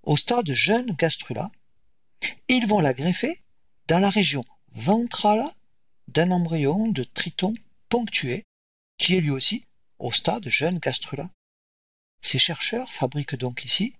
au 0.04 0.18
stade 0.18 0.52
jeune 0.52 0.92
gastrula 0.92 1.52
et 2.48 2.54
ils 2.54 2.68
vont 2.68 2.80
la 2.80 2.94
greffer 2.94 3.42
dans 3.88 4.00
la 4.00 4.10
région 4.10 4.46
ventrale 4.74 5.44
d'un 6.08 6.32
embryon 6.32 6.88
de 6.88 7.04
triton 7.04 7.54
ponctué 7.90 8.44
qui 8.98 9.16
est 9.16 9.22
lui 9.22 9.32
aussi 9.32 9.66
au 10.00 10.12
stade 10.12 10.48
jeune 10.50 10.80
gastrula. 10.80 11.30
Ces 12.22 12.40
chercheurs 12.40 12.92
fabriquent 12.92 13.36
donc 13.36 13.66
ici 13.66 13.96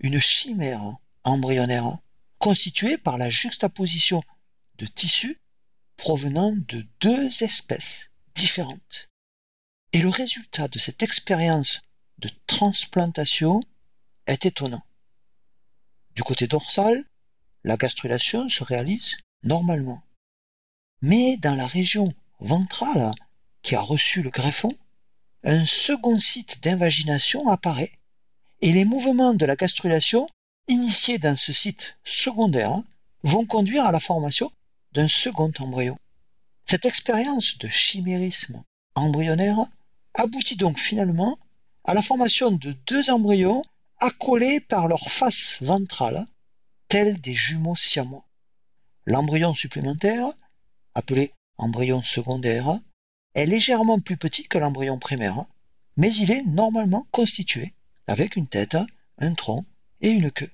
une 0.00 0.20
chimère 0.20 0.96
embryonnaire 1.24 1.98
constituée 2.38 2.98
par 2.98 3.18
la 3.18 3.30
juxtaposition 3.30 4.22
de 4.78 4.86
tissus 4.86 5.38
provenant 5.96 6.52
de 6.52 6.86
deux 7.00 7.42
espèces 7.42 8.10
différentes. 8.34 9.08
Et 9.92 10.00
le 10.00 10.08
résultat 10.08 10.68
de 10.68 10.78
cette 10.78 11.02
expérience 11.02 11.82
de 12.18 12.30
transplantation 12.46 13.60
est 14.26 14.46
étonnant. 14.46 14.84
Du 16.14 16.22
côté 16.22 16.46
dorsal, 16.46 17.04
la 17.64 17.76
gastrulation 17.76 18.48
se 18.48 18.64
réalise 18.64 19.16
normalement. 19.42 20.02
Mais 21.02 21.36
dans 21.36 21.56
la 21.56 21.66
région 21.66 22.14
ventrale 22.38 23.12
qui 23.62 23.74
a 23.74 23.80
reçu 23.80 24.22
le 24.22 24.30
greffon, 24.30 24.76
un 25.44 25.66
second 25.66 26.18
site 26.18 26.62
d'invagination 26.62 27.48
apparaît 27.48 27.92
et 28.60 28.72
les 28.72 28.84
mouvements 28.84 29.34
de 29.34 29.44
la 29.44 29.56
gastrulation 29.56 30.28
initiés 30.68 31.18
dans 31.18 31.34
ce 31.34 31.52
site 31.52 31.96
secondaire 32.04 32.80
vont 33.24 33.44
conduire 33.44 33.84
à 33.84 33.92
la 33.92 33.98
formation 33.98 34.52
d'un 34.92 35.08
second 35.08 35.52
embryon. 35.58 35.98
Cette 36.66 36.84
expérience 36.84 37.58
de 37.58 37.68
chimérisme 37.68 38.62
embryonnaire 38.94 39.66
aboutit 40.14 40.56
donc 40.56 40.78
finalement 40.78 41.38
à 41.84 41.94
la 41.94 42.02
formation 42.02 42.52
de 42.52 42.72
deux 42.86 43.10
embryons 43.10 43.62
accolés 43.98 44.60
par 44.60 44.86
leur 44.86 45.10
face 45.10 45.58
ventrale, 45.60 46.26
tels 46.86 47.20
des 47.20 47.34
jumeaux 47.34 47.76
siamois. 47.76 48.24
L'embryon 49.06 49.54
supplémentaire, 49.54 50.28
appelé 50.94 51.32
embryon 51.58 52.02
secondaire, 52.02 52.78
est 53.34 53.46
légèrement 53.46 54.00
plus 54.00 54.16
petit 54.16 54.48
que 54.48 54.58
l'embryon 54.58 54.98
primaire, 54.98 55.44
mais 55.96 56.14
il 56.14 56.30
est 56.30 56.44
normalement 56.44 57.06
constitué 57.10 57.74
avec 58.06 58.36
une 58.36 58.48
tête, 58.48 58.76
un 59.18 59.34
tronc 59.34 59.64
et 60.00 60.10
une 60.10 60.30
queue. 60.30 60.50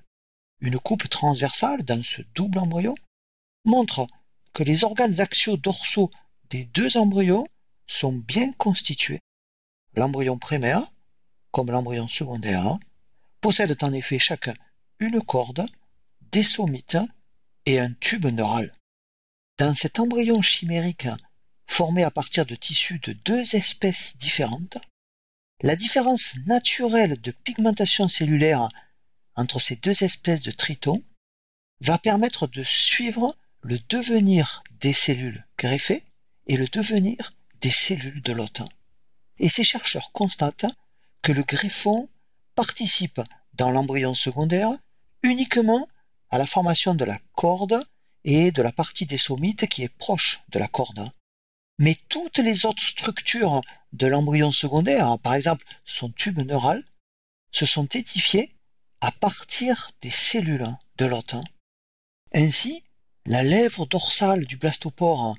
Une 0.61 0.79
coupe 0.79 1.09
transversale 1.09 1.83
dans 1.83 2.03
ce 2.03 2.21
double 2.35 2.59
embryon 2.59 2.95
montre 3.65 4.07
que 4.53 4.63
les 4.63 4.83
organes 4.83 5.19
axiaux 5.19 5.57
dorsaux 5.57 6.11
des 6.49 6.65
deux 6.65 6.97
embryons 6.97 7.47
sont 7.87 8.13
bien 8.13 8.51
constitués. 8.53 9.19
L'embryon 9.95 10.37
primaire, 10.37 10.91
comme 11.51 11.71
l'embryon 11.71 12.07
secondaire, 12.07 12.77
possèdent 13.41 13.77
en 13.81 13.93
effet 13.93 14.19
chacun 14.19 14.53
une 14.99 15.21
corde, 15.21 15.65
des 16.31 16.43
somites 16.43 16.97
et 17.65 17.79
un 17.79 17.91
tube 17.93 18.25
neural. 18.25 18.73
Dans 19.59 19.75
cet 19.75 19.99
embryon 19.99 20.41
chimérique 20.41 21.09
formé 21.67 22.03
à 22.03 22.11
partir 22.11 22.45
de 22.45 22.55
tissus 22.55 22.99
de 22.99 23.11
deux 23.11 23.57
espèces 23.57 24.15
différentes, 24.15 24.77
la 25.61 25.75
différence 25.75 26.35
naturelle 26.45 27.19
de 27.19 27.31
pigmentation 27.31 28.07
cellulaire 28.07 28.69
entre 29.35 29.59
ces 29.59 29.75
deux 29.75 30.01
espèces 30.05 30.43
de 30.43 30.51
tritons 30.51 31.03
va 31.81 31.97
permettre 31.97 32.47
de 32.47 32.63
suivre 32.63 33.35
le 33.59 33.77
devenir 33.89 34.63
des 34.79 34.93
cellules 34.93 35.45
greffées 35.57 36.05
et 36.47 36.55
le 36.55 36.67
devenir 36.67 37.33
des 37.59 37.71
cellules 37.71 38.21
de 38.21 38.31
l'hôte. 38.31 38.61
Et 39.39 39.49
ces 39.49 39.65
chercheurs 39.65 40.13
constatent 40.13 40.67
que 41.21 41.33
le 41.33 41.43
greffon 41.43 42.07
participe 42.55 43.19
dans 43.55 43.71
l'embryon 43.71 44.15
secondaire 44.15 44.71
uniquement 45.21 45.89
à 46.29 46.37
la 46.37 46.45
formation 46.45 46.95
de 46.95 47.03
la 47.03 47.19
corde 47.33 47.85
et 48.23 48.51
de 48.51 48.61
la 48.61 48.71
partie 48.71 49.05
des 49.05 49.17
somites 49.17 49.67
qui 49.67 49.83
est 49.83 49.89
proche 49.97 50.41
de 50.49 50.59
la 50.59 50.67
corde. 50.67 51.11
Mais 51.77 51.97
toutes 52.09 52.39
les 52.39 52.65
autres 52.65 52.83
structures 52.83 53.61
de 53.93 54.07
l'embryon 54.07 54.51
secondaire, 54.51 55.17
par 55.19 55.33
exemple 55.33 55.65
son 55.85 56.09
tube 56.09 56.39
neural, 56.39 56.83
se 57.51 57.65
sont 57.65 57.85
édifiées 57.85 58.53
à 59.01 59.11
partir 59.11 59.91
des 60.01 60.11
cellules 60.11 60.67
de 60.97 61.05
l'hôte. 61.05 61.35
Ainsi, 62.33 62.83
la 63.25 63.43
lèvre 63.43 63.85
dorsale 63.85 64.45
du 64.45 64.57
blastopore 64.57 65.37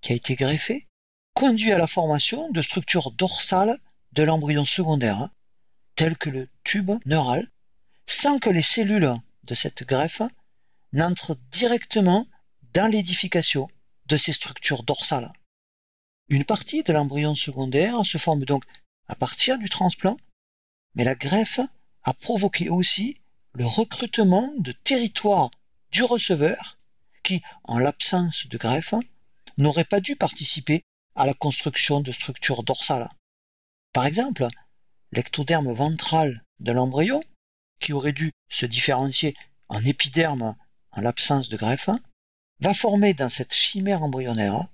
qui 0.00 0.12
a 0.12 0.16
été 0.16 0.34
greffée 0.34 0.86
conduit 1.34 1.72
à 1.72 1.78
la 1.78 1.86
formation 1.86 2.50
de 2.50 2.62
structures 2.62 3.10
dorsales 3.12 3.78
de 4.12 4.22
l'embryon 4.22 4.64
secondaire, 4.64 5.30
telles 5.96 6.16
que 6.16 6.30
le 6.30 6.48
tube 6.64 6.92
neural, 7.06 7.50
sans 8.06 8.38
que 8.38 8.50
les 8.50 8.62
cellules 8.62 9.14
de 9.44 9.54
cette 9.54 9.84
greffe 9.84 10.22
n'entrent 10.92 11.36
directement 11.50 12.26
dans 12.74 12.86
l'édification 12.86 13.68
de 14.06 14.16
ces 14.16 14.32
structures 14.32 14.82
dorsales. 14.82 15.32
Une 16.28 16.44
partie 16.44 16.82
de 16.82 16.92
l'embryon 16.92 17.34
secondaire 17.34 18.04
se 18.04 18.18
forme 18.18 18.44
donc 18.44 18.64
à 19.06 19.14
partir 19.14 19.58
du 19.58 19.68
transplant, 19.68 20.16
mais 20.94 21.04
la 21.04 21.14
greffe 21.14 21.60
a 22.02 22.14
provoqué 22.14 22.68
aussi 22.68 23.16
le 23.52 23.66
recrutement 23.66 24.52
de 24.58 24.72
territoires 24.72 25.50
du 25.90 26.02
receveur 26.02 26.78
qui, 27.22 27.42
en 27.64 27.78
l'absence 27.78 28.46
de 28.46 28.58
greffe, 28.58 28.94
n'aurait 29.56 29.84
pas 29.84 30.00
dû 30.00 30.16
participer 30.16 30.84
à 31.14 31.26
la 31.26 31.34
construction 31.34 32.00
de 32.00 32.12
structures 32.12 32.62
dorsales. 32.62 33.10
Par 33.92 34.06
exemple, 34.06 34.46
l'ectoderme 35.12 35.72
ventral 35.72 36.44
de 36.60 36.72
l'embryon, 36.72 37.22
qui 37.80 37.92
aurait 37.92 38.12
dû 38.12 38.32
se 38.48 38.66
différencier 38.66 39.36
en 39.68 39.84
épiderme 39.84 40.56
en 40.92 41.00
l'absence 41.00 41.48
de 41.48 41.56
greffe, 41.56 41.90
va 42.60 42.74
former 42.74 43.14
dans 43.14 43.28
cette 43.28 43.54
chimère 43.54 44.02
embryonnaire 44.02 44.66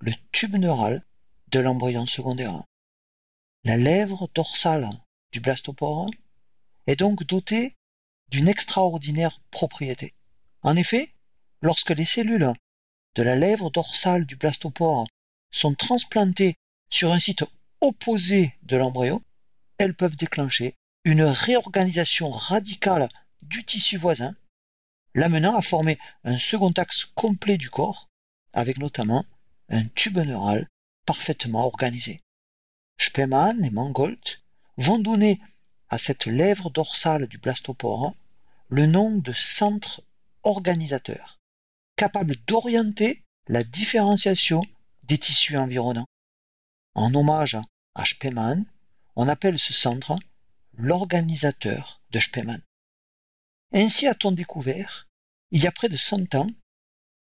le 0.00 0.12
tube 0.32 0.56
neural 0.56 1.04
de 1.48 1.60
l'embryon 1.60 2.06
secondaire. 2.06 2.62
La 3.64 3.76
lèvre 3.76 4.28
dorsale 4.34 4.88
du 5.32 5.40
blastopore 5.40 6.10
est 6.86 6.96
donc 6.96 7.24
dotée 7.24 7.74
d'une 8.30 8.48
extraordinaire 8.48 9.40
propriété. 9.50 10.14
En 10.62 10.76
effet, 10.76 11.12
lorsque 11.60 11.90
les 11.90 12.04
cellules 12.04 12.52
de 13.14 13.22
la 13.22 13.36
lèvre 13.36 13.70
dorsale 13.70 14.26
du 14.26 14.36
blastopore 14.36 15.06
sont 15.50 15.74
transplantées 15.74 16.56
sur 16.90 17.12
un 17.12 17.18
site 17.18 17.44
opposé 17.80 18.54
de 18.62 18.76
l'embryon, 18.76 19.22
elles 19.78 19.94
peuvent 19.94 20.16
déclencher 20.16 20.74
une 21.04 21.22
réorganisation 21.22 22.30
radicale 22.30 23.08
du 23.42 23.64
tissu 23.64 23.96
voisin, 23.96 24.34
l'amenant 25.18 25.56
à 25.56 25.62
former 25.62 25.98
un 26.22 26.38
second 26.38 26.70
axe 26.76 27.04
complet 27.16 27.58
du 27.58 27.70
corps, 27.70 28.08
avec 28.52 28.78
notamment 28.78 29.26
un 29.68 29.84
tube 29.84 30.18
neural 30.18 30.68
parfaitement 31.06 31.66
organisé. 31.66 32.20
Spemann 33.00 33.64
et 33.64 33.70
Mangold 33.70 34.20
vont 34.76 35.00
donner 35.00 35.40
à 35.88 35.98
cette 35.98 36.26
lèvre 36.26 36.70
dorsale 36.70 37.26
du 37.26 37.38
blastopore 37.38 38.14
le 38.68 38.86
nom 38.86 39.10
de 39.10 39.32
centre 39.32 40.02
organisateur, 40.44 41.38
capable 41.96 42.36
d'orienter 42.46 43.24
la 43.48 43.64
différenciation 43.64 44.62
des 45.02 45.18
tissus 45.18 45.56
environnants. 45.56 46.06
En 46.94 47.12
hommage 47.14 47.58
à 47.96 48.04
Spemann, 48.04 48.64
on 49.16 49.26
appelle 49.26 49.58
ce 49.58 49.72
centre 49.72 50.16
l'organisateur 50.74 52.00
de 52.12 52.20
Spemann. 52.20 52.62
Ainsi 53.72 54.06
a-t-on 54.06 54.30
découvert, 54.30 55.07
il 55.50 55.62
y 55.62 55.66
a 55.66 55.72
près 55.72 55.88
de 55.88 55.96
100 55.96 56.34
ans, 56.34 56.50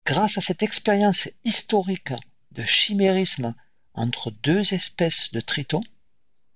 grâce 0.06 0.38
à 0.38 0.42
cette 0.42 0.64
expérience 0.64 1.30
historique 1.44 2.14
de 2.52 2.64
chimérisme 2.64 3.56
entre 3.94 4.32
deux 4.32 4.74
espèces 4.74 5.32
de 5.32 5.40
tritons, 5.40 5.84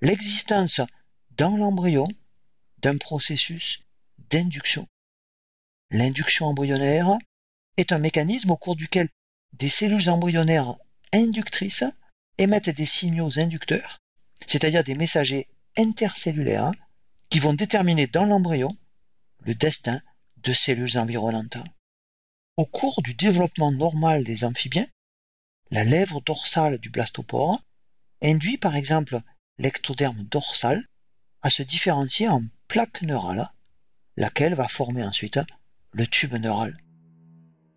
l'existence 0.02 0.82
dans 1.32 1.56
l'embryon 1.56 2.08
d'un 2.80 2.98
processus 2.98 3.82
d'induction. 4.30 4.88
L'induction 5.92 6.48
embryonnaire 6.48 7.18
est 7.78 7.92
un 7.92 8.00
mécanisme 8.00 8.52
au 8.52 8.58
cours 8.58 8.76
duquel 8.76 9.10
des 9.54 9.70
cellules 9.70 10.10
embryonnaires 10.10 10.76
inductrices 11.14 11.84
émettent 12.38 12.70
des 12.70 12.86
signaux 12.86 13.40
inducteurs, 13.40 14.00
c'est-à-dire 14.46 14.84
des 14.84 14.96
messagers 14.96 15.48
intercellulaires 15.78 16.72
qui 17.30 17.40
vont 17.40 17.54
déterminer 17.54 18.08
dans 18.08 18.26
l'embryon 18.26 18.76
le 19.42 19.56
destin 19.56 20.02
de 20.44 20.54
cellules 20.54 20.98
environnantes. 20.98 21.58
Au 22.58 22.66
cours 22.66 23.02
du 23.02 23.14
développement 23.14 23.72
normal 23.72 24.24
des 24.24 24.44
amphibiens, 24.44 24.88
la 25.70 25.84
lèvre 25.84 26.22
dorsale 26.22 26.78
du 26.78 26.90
blastopore 26.90 27.62
induit 28.22 28.58
par 28.58 28.76
exemple 28.76 29.22
l'ectoderme 29.58 30.24
dorsal 30.24 30.86
à 31.42 31.50
se 31.50 31.64
différencier 31.64 32.28
en 32.28 32.44
plaque 32.68 33.02
neurale, 33.02 33.50
laquelle 34.18 34.54
va 34.54 34.68
former 34.68 35.04
ensuite 35.04 35.40
le 35.94 36.06
tube 36.06 36.34
neural. 36.36 36.78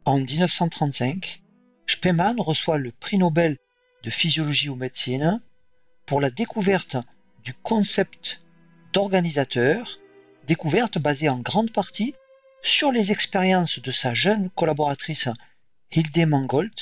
En 0.05 0.19
1935, 0.19 1.43
Spemann 1.87 2.41
reçoit 2.41 2.79
le 2.79 2.93
prix 2.93 3.19
Nobel 3.19 3.57
de 4.03 4.11
physiologie 4.11 4.69
ou 4.69 4.77
médecine 4.77 5.41
pour 6.07 6.21
la 6.21 6.31
découverte 6.31 6.97
du 7.43 7.55
concept 7.55 8.43
d'organisateur, 8.93 9.99
découverte 10.47 10.99
basée 10.99 11.29
en 11.29 11.39
grande 11.39 11.73
partie 11.73 12.15
sur 12.65 12.93
les 12.93 13.13
expériences 13.13 13.79
de 13.79 13.91
sa 13.91 14.15
jeune 14.15 14.49
collaboratrice 14.49 15.29
Hilde 15.93 16.27
Mangold, 16.27 16.73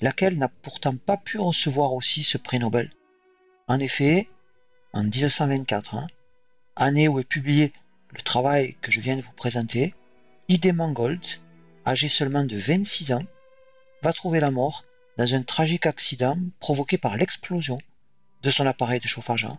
laquelle 0.00 0.38
n'a 0.38 0.46
pourtant 0.46 0.96
pas 0.96 1.16
pu 1.16 1.40
recevoir 1.40 1.92
aussi 1.92 2.22
ce 2.22 2.38
prix 2.38 2.60
Nobel. 2.60 2.92
En 3.66 3.80
effet, 3.80 4.28
en 4.92 5.02
1924, 5.02 5.96
hein, 5.96 6.06
année 6.76 7.08
où 7.08 7.18
est 7.18 7.24
publié 7.24 7.72
le 8.12 8.22
travail 8.22 8.76
que 8.80 8.92
je 8.92 9.00
viens 9.00 9.16
de 9.16 9.20
vous 9.20 9.32
présenter, 9.32 9.92
Hilde 10.46 10.72
Mangold, 10.72 11.26
âgée 11.84 12.08
seulement 12.08 12.44
de 12.44 12.56
26 12.56 13.12
ans, 13.12 13.24
va 14.02 14.12
trouver 14.12 14.38
la 14.38 14.52
mort 14.52 14.84
dans 15.16 15.34
un 15.34 15.42
tragique 15.42 15.86
accident 15.86 16.38
provoqué 16.60 16.96
par 16.96 17.16
l'explosion 17.16 17.80
de 18.42 18.50
son 18.50 18.66
appareil 18.66 19.00
de 19.00 19.08
chauffage. 19.08 19.46
Hein. 19.46 19.58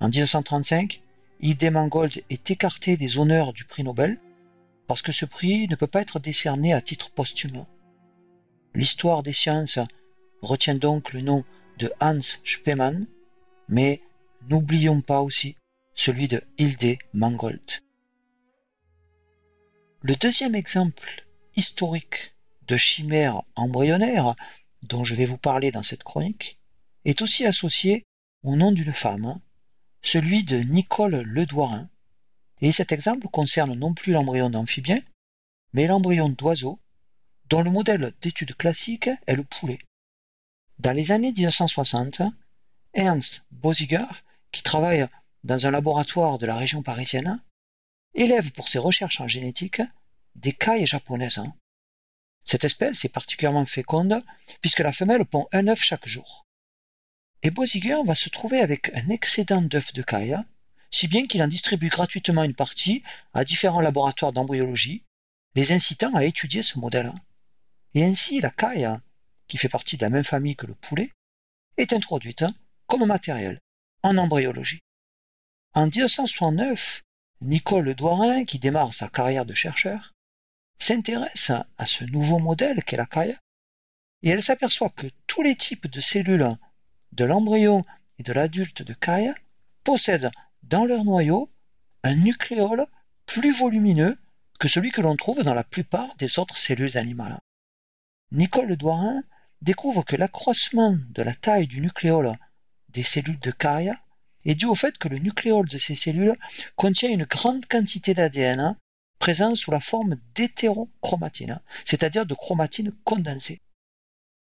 En 0.00 0.08
1935, 0.08 1.02
Hilde 1.40 1.70
Mangold 1.70 2.24
est 2.30 2.50
écartée 2.50 2.96
des 2.96 3.18
honneurs 3.18 3.52
du 3.52 3.66
prix 3.66 3.84
Nobel 3.84 4.18
parce 4.86 5.02
que 5.02 5.12
ce 5.12 5.24
prix 5.24 5.68
ne 5.68 5.76
peut 5.76 5.86
pas 5.86 6.02
être 6.02 6.18
décerné 6.20 6.72
à 6.72 6.80
titre 6.80 7.10
posthume. 7.10 7.66
L'histoire 8.74 9.22
des 9.22 9.32
sciences 9.32 9.78
retient 10.42 10.74
donc 10.74 11.12
le 11.12 11.22
nom 11.22 11.44
de 11.78 11.92
Hans 12.00 12.20
Spemann, 12.20 13.06
mais 13.68 14.00
n'oublions 14.48 15.00
pas 15.00 15.20
aussi 15.20 15.56
celui 15.94 16.28
de 16.28 16.42
Hilde 16.58 16.98
Mangold. 17.14 17.82
Le 20.02 20.14
deuxième 20.14 20.54
exemple 20.54 21.26
historique 21.56 22.34
de 22.68 22.76
chimère 22.76 23.42
embryonnaire 23.56 24.36
dont 24.82 25.04
je 25.04 25.14
vais 25.14 25.24
vous 25.24 25.38
parler 25.38 25.72
dans 25.72 25.82
cette 25.82 26.04
chronique 26.04 26.58
est 27.04 27.22
aussi 27.22 27.46
associé 27.46 28.04
au 28.42 28.56
nom 28.56 28.72
d'une 28.72 28.92
femme, 28.92 29.40
celui 30.02 30.44
de 30.44 30.58
Nicole 30.58 31.22
Ledouarin, 31.22 31.88
et 32.60 32.72
cet 32.72 32.92
exemple 32.92 33.28
concerne 33.28 33.74
non 33.74 33.94
plus 33.94 34.12
l'embryon 34.12 34.50
d'amphibien, 34.50 35.00
mais 35.72 35.86
l'embryon 35.86 36.28
d'oiseau, 36.30 36.80
dont 37.48 37.62
le 37.62 37.70
modèle 37.70 38.14
d'étude 38.20 38.56
classique 38.56 39.10
est 39.26 39.36
le 39.36 39.44
poulet. 39.44 39.78
Dans 40.78 40.92
les 40.92 41.12
années 41.12 41.32
1960, 41.32 42.22
Ernst 42.94 43.44
Bosiger, 43.50 44.06
qui 44.52 44.62
travaille 44.62 45.06
dans 45.44 45.66
un 45.66 45.70
laboratoire 45.70 46.38
de 46.38 46.46
la 46.46 46.56
région 46.56 46.82
parisienne, 46.82 47.42
élève 48.14 48.50
pour 48.52 48.68
ses 48.68 48.78
recherches 48.78 49.20
en 49.20 49.28
génétique 49.28 49.82
des 50.34 50.52
cailles 50.52 50.86
japonaises. 50.86 51.42
Cette 52.44 52.64
espèce 52.64 53.04
est 53.04 53.12
particulièrement 53.12 53.66
féconde 53.66 54.24
puisque 54.60 54.80
la 54.80 54.92
femelle 54.92 55.24
pond 55.24 55.48
un 55.52 55.68
œuf 55.68 55.82
chaque 55.82 56.08
jour. 56.08 56.46
Et 57.42 57.50
Bosiger 57.50 58.02
va 58.04 58.14
se 58.14 58.28
trouver 58.28 58.60
avec 58.60 58.90
un 58.94 59.08
excédent 59.08 59.62
d'œufs 59.62 59.92
de 59.92 60.02
caille 60.02 60.38
si 60.90 61.08
bien 61.08 61.26
qu'il 61.26 61.42
en 61.42 61.48
distribue 61.48 61.88
gratuitement 61.88 62.44
une 62.44 62.54
partie 62.54 63.02
à 63.34 63.44
différents 63.44 63.80
laboratoires 63.80 64.32
d'embryologie, 64.32 65.02
les 65.54 65.72
incitant 65.72 66.14
à 66.14 66.24
étudier 66.24 66.62
ce 66.62 66.78
modèle. 66.78 67.12
Et 67.94 68.04
ainsi, 68.04 68.40
la 68.40 68.50
caille, 68.50 68.88
qui 69.48 69.56
fait 69.56 69.68
partie 69.68 69.96
de 69.96 70.02
la 70.02 70.10
même 70.10 70.24
famille 70.24 70.56
que 70.56 70.66
le 70.66 70.74
poulet, 70.74 71.10
est 71.76 71.92
introduite 71.92 72.44
comme 72.86 73.06
matériel 73.06 73.60
en 74.02 74.16
embryologie. 74.18 74.80
En 75.74 75.86
1969, 75.86 77.02
Nicole 77.42 77.94
Douarin, 77.94 78.44
qui 78.44 78.58
démarre 78.58 78.94
sa 78.94 79.08
carrière 79.08 79.44
de 79.44 79.54
chercheur, 79.54 80.14
s'intéresse 80.78 81.52
à 81.78 81.86
ce 81.86 82.04
nouveau 82.04 82.38
modèle 82.38 82.84
qu'est 82.84 82.96
la 82.96 83.06
caille, 83.06 83.36
et 84.22 84.30
elle 84.30 84.42
s'aperçoit 84.42 84.90
que 84.90 85.06
tous 85.26 85.42
les 85.42 85.56
types 85.56 85.86
de 85.86 86.00
cellules 86.00 86.56
de 87.12 87.24
l'embryon 87.24 87.84
et 88.18 88.22
de 88.22 88.32
l'adulte 88.32 88.82
de 88.82 88.94
caille 88.94 89.32
possèdent 89.84 90.30
dans 90.68 90.84
leur 90.84 91.04
noyau 91.04 91.50
un 92.02 92.14
nucléole 92.14 92.86
plus 93.24 93.52
volumineux 93.52 94.18
que 94.58 94.68
celui 94.68 94.90
que 94.90 95.00
l'on 95.00 95.16
trouve 95.16 95.42
dans 95.42 95.54
la 95.54 95.64
plupart 95.64 96.14
des 96.16 96.38
autres 96.38 96.56
cellules 96.56 96.96
animales. 96.96 97.38
Nicole 98.32 98.76
Douarin 98.76 99.22
découvre 99.62 100.04
que 100.04 100.16
l'accroissement 100.16 100.96
de 101.10 101.22
la 101.22 101.34
taille 101.34 101.66
du 101.66 101.80
nucléole 101.80 102.36
des 102.88 103.02
cellules 103.02 103.40
de 103.40 103.50
caille 103.50 103.92
est 104.44 104.54
dû 104.54 104.66
au 104.66 104.74
fait 104.74 104.96
que 104.98 105.08
le 105.08 105.18
nucléole 105.18 105.68
de 105.68 105.78
ces 105.78 105.94
cellules 105.94 106.34
contient 106.76 107.10
une 107.10 107.24
grande 107.24 107.66
quantité 107.66 108.14
d'ADN 108.14 108.76
présent 109.18 109.54
sous 109.54 109.70
la 109.70 109.80
forme 109.80 110.16
d'hétérochromatine, 110.34 111.60
c'est-à-dire 111.84 112.26
de 112.26 112.34
chromatine 112.34 112.92
condensée. 113.04 113.60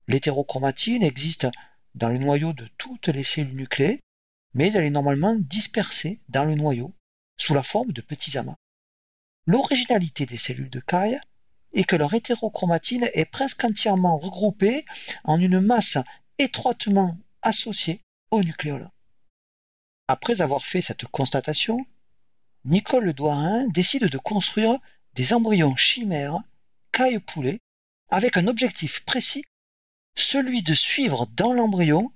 L'hétérochromatine 0.07 1.03
existe 1.03 1.47
dans 1.95 2.09
le 2.09 2.17
noyau 2.17 2.53
de 2.53 2.67
toutes 2.77 3.07
les 3.07 3.23
cellules 3.23 3.55
nucléées 3.55 4.01
mais 4.55 4.71
elle 4.71 4.85
est 4.85 4.89
normalement 4.89 5.35
dispersée 5.35 6.19
dans 6.29 6.45
le 6.45 6.55
noyau 6.55 6.93
sous 7.37 7.53
la 7.53 7.61
forme 7.61 7.91
de 7.91 8.01
petits 8.01 8.37
amas. 8.37 8.55
L'originalité 9.45 10.25
des 10.25 10.37
cellules 10.37 10.69
de 10.69 10.79
caille 10.79 11.19
est 11.73 11.83
que 11.83 11.97
leur 11.97 12.13
hétérochromatine 12.13 13.09
est 13.13 13.25
presque 13.25 13.63
entièrement 13.65 14.17
regroupée 14.17 14.85
en 15.25 15.39
une 15.39 15.59
masse 15.59 15.97
étroitement 16.39 17.17
associée 17.41 18.01
au 18.31 18.41
nucléole. 18.41 18.89
Après 20.07 20.41
avoir 20.41 20.65
fait 20.65 20.81
cette 20.81 21.05
constatation, 21.05 21.85
Nicole 22.63 23.13
Douarin 23.13 23.67
décide 23.67 24.05
de 24.05 24.17
construire 24.17 24.79
des 25.13 25.33
embryons 25.33 25.75
chimères 25.75 26.39
caille-poulet 26.91 27.59
avec 28.09 28.37
un 28.37 28.47
objectif 28.47 29.03
précis, 29.03 29.43
celui 30.15 30.63
de 30.63 30.73
suivre 30.73 31.27
dans 31.27 31.51
l'embryon 31.51 32.11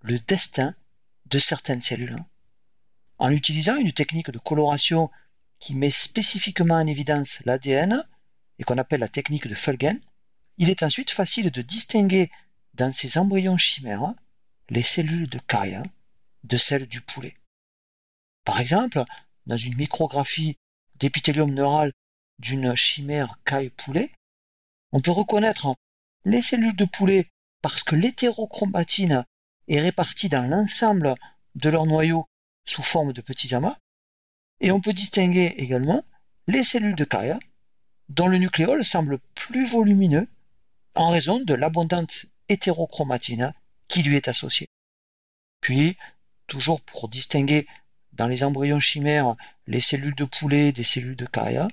le 0.00 0.18
destin 0.18 0.74
de 1.32 1.38
certaines 1.38 1.80
cellules. 1.80 2.22
En 3.18 3.30
utilisant 3.30 3.76
une 3.76 3.92
technique 3.92 4.30
de 4.30 4.38
coloration 4.38 5.10
qui 5.58 5.74
met 5.74 5.90
spécifiquement 5.90 6.74
en 6.74 6.86
évidence 6.86 7.40
l'ADN 7.46 8.06
et 8.58 8.64
qu'on 8.64 8.78
appelle 8.78 9.00
la 9.00 9.08
technique 9.08 9.48
de 9.48 9.54
Fulgen, 9.54 9.98
il 10.58 10.68
est 10.68 10.82
ensuite 10.82 11.10
facile 11.10 11.50
de 11.50 11.62
distinguer 11.62 12.30
dans 12.74 12.92
ces 12.92 13.16
embryons 13.16 13.56
chimères 13.56 14.14
les 14.68 14.82
cellules 14.82 15.28
de 15.28 15.38
caille 15.38 15.82
de 16.44 16.58
celles 16.58 16.86
du 16.86 17.00
poulet. 17.00 17.34
Par 18.44 18.60
exemple, 18.60 19.02
dans 19.46 19.56
une 19.56 19.76
micrographie 19.76 20.58
d'épithélium 20.96 21.52
neural 21.54 21.92
d'une 22.40 22.74
chimère 22.74 23.38
caille-poulet, 23.44 24.10
on 24.90 25.00
peut 25.00 25.10
reconnaître 25.10 25.74
les 26.24 26.42
cellules 26.42 26.76
de 26.76 26.84
poulet 26.84 27.30
parce 27.62 27.84
que 27.84 27.94
l'hétérochromatine 27.94 29.24
est 29.72 29.80
répartie 29.80 30.28
dans 30.28 30.46
l'ensemble 30.46 31.14
de 31.54 31.68
leur 31.68 31.86
noyau 31.86 32.26
sous 32.64 32.82
forme 32.82 33.12
de 33.12 33.20
petits 33.20 33.54
amas, 33.54 33.78
et 34.60 34.70
on 34.70 34.80
peut 34.80 34.92
distinguer 34.92 35.54
également 35.56 36.04
les 36.46 36.64
cellules 36.64 36.94
de 36.94 37.04
caille, 37.04 37.36
dont 38.08 38.28
le 38.28 38.38
nucléole 38.38 38.84
semble 38.84 39.18
plus 39.34 39.66
volumineux 39.66 40.28
en 40.94 41.10
raison 41.10 41.40
de 41.40 41.54
l'abondante 41.54 42.26
hétérochromatine 42.48 43.54
qui 43.88 44.02
lui 44.02 44.16
est 44.16 44.28
associée. 44.28 44.68
Puis, 45.60 45.96
toujours 46.46 46.80
pour 46.80 47.08
distinguer 47.08 47.66
dans 48.12 48.26
les 48.26 48.44
embryons 48.44 48.80
chimères 48.80 49.36
les 49.66 49.80
cellules 49.80 50.14
de 50.14 50.24
poulet 50.24 50.72
des 50.72 50.84
cellules 50.84 51.16
de 51.16 51.26
caille, 51.26 51.66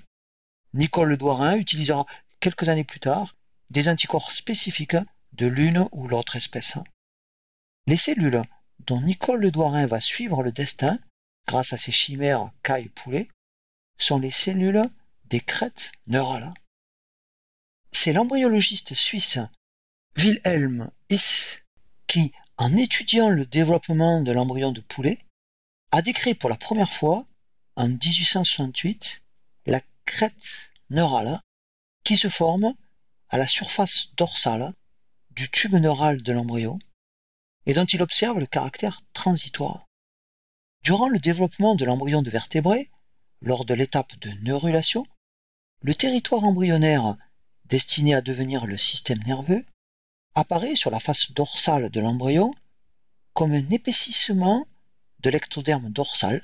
Nicole 0.73 1.17
Douarin 1.17 1.57
utilisera 1.57 2.05
quelques 2.39 2.69
années 2.69 2.83
plus 2.83 2.99
tard 2.99 3.35
des 3.69 3.89
anticorps 3.89 4.31
spécifiques 4.31 4.97
de 5.33 5.47
l'une 5.47 5.87
ou 5.91 6.07
l'autre 6.07 6.35
espèce. 6.35 6.75
Les 7.87 7.97
cellules 7.97 8.41
dont 8.85 9.01
Nicole 9.01 9.41
Ledouarin 9.41 9.87
va 9.87 9.99
suivre 9.99 10.43
le 10.43 10.51
destin, 10.51 10.99
grâce 11.47 11.73
à 11.73 11.77
ses 11.77 11.91
chimères 11.91 12.51
caille-poulet, 12.63 13.27
sont 13.97 14.19
les 14.19 14.31
cellules 14.31 14.89
des 15.25 15.41
crêtes 15.41 15.91
neurales. 16.07 16.53
C'est 17.91 18.13
l'embryologiste 18.13 18.93
suisse 18.93 19.39
Wilhelm 20.15 20.91
His 21.09 21.59
qui, 22.07 22.33
en 22.57 22.75
étudiant 22.75 23.29
le 23.29 23.45
développement 23.45 24.21
de 24.21 24.31
l'embryon 24.31 24.71
de 24.71 24.81
poulet, 24.81 25.19
a 25.91 26.01
décrit 26.01 26.35
pour 26.35 26.49
la 26.49 26.57
première 26.57 26.93
fois, 26.93 27.25
en 27.75 27.87
1868, 27.87 29.21
la 29.65 29.81
crête 30.05 30.71
neurale 30.89 31.39
qui 32.03 32.17
se 32.17 32.29
forme 32.29 32.73
à 33.29 33.37
la 33.37 33.47
surface 33.47 34.13
dorsale 34.15 34.73
du 35.31 35.49
tube 35.49 35.75
neural 35.75 36.21
de 36.21 36.33
l'embryon 36.33 36.79
et 37.69 37.73
dont 37.73 37.85
il 37.85 38.01
observe 38.01 38.39
le 38.39 38.47
caractère 38.47 39.03
transitoire. 39.13 39.85
Durant 40.83 41.07
le 41.07 41.19
développement 41.19 41.75
de 41.75 41.85
l'embryon 41.85 42.23
de 42.23 42.31
vertébré, 42.31 42.89
lors 43.41 43.63
de 43.63 43.75
l'étape 43.75 44.17
de 44.21 44.31
neurulation, 44.41 45.05
le 45.83 45.93
territoire 45.93 46.43
embryonnaire 46.45 47.15
destiné 47.65 48.15
à 48.15 48.21
devenir 48.21 48.65
le 48.65 48.75
système 48.75 49.19
nerveux 49.19 49.63
apparaît 50.33 50.75
sur 50.75 50.89
la 50.89 50.99
face 50.99 51.31
dorsale 51.33 51.91
de 51.91 51.99
l'embryon 51.99 52.55
comme 53.33 53.53
un 53.53 53.69
épaississement 53.69 54.65
de 55.19 55.29
l'ectoderme 55.29 55.91
dorsal, 55.91 56.43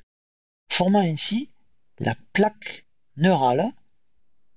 formant 0.72 1.00
ainsi 1.00 1.50
la 1.98 2.14
plaque 2.34 2.86
neurale 3.18 3.74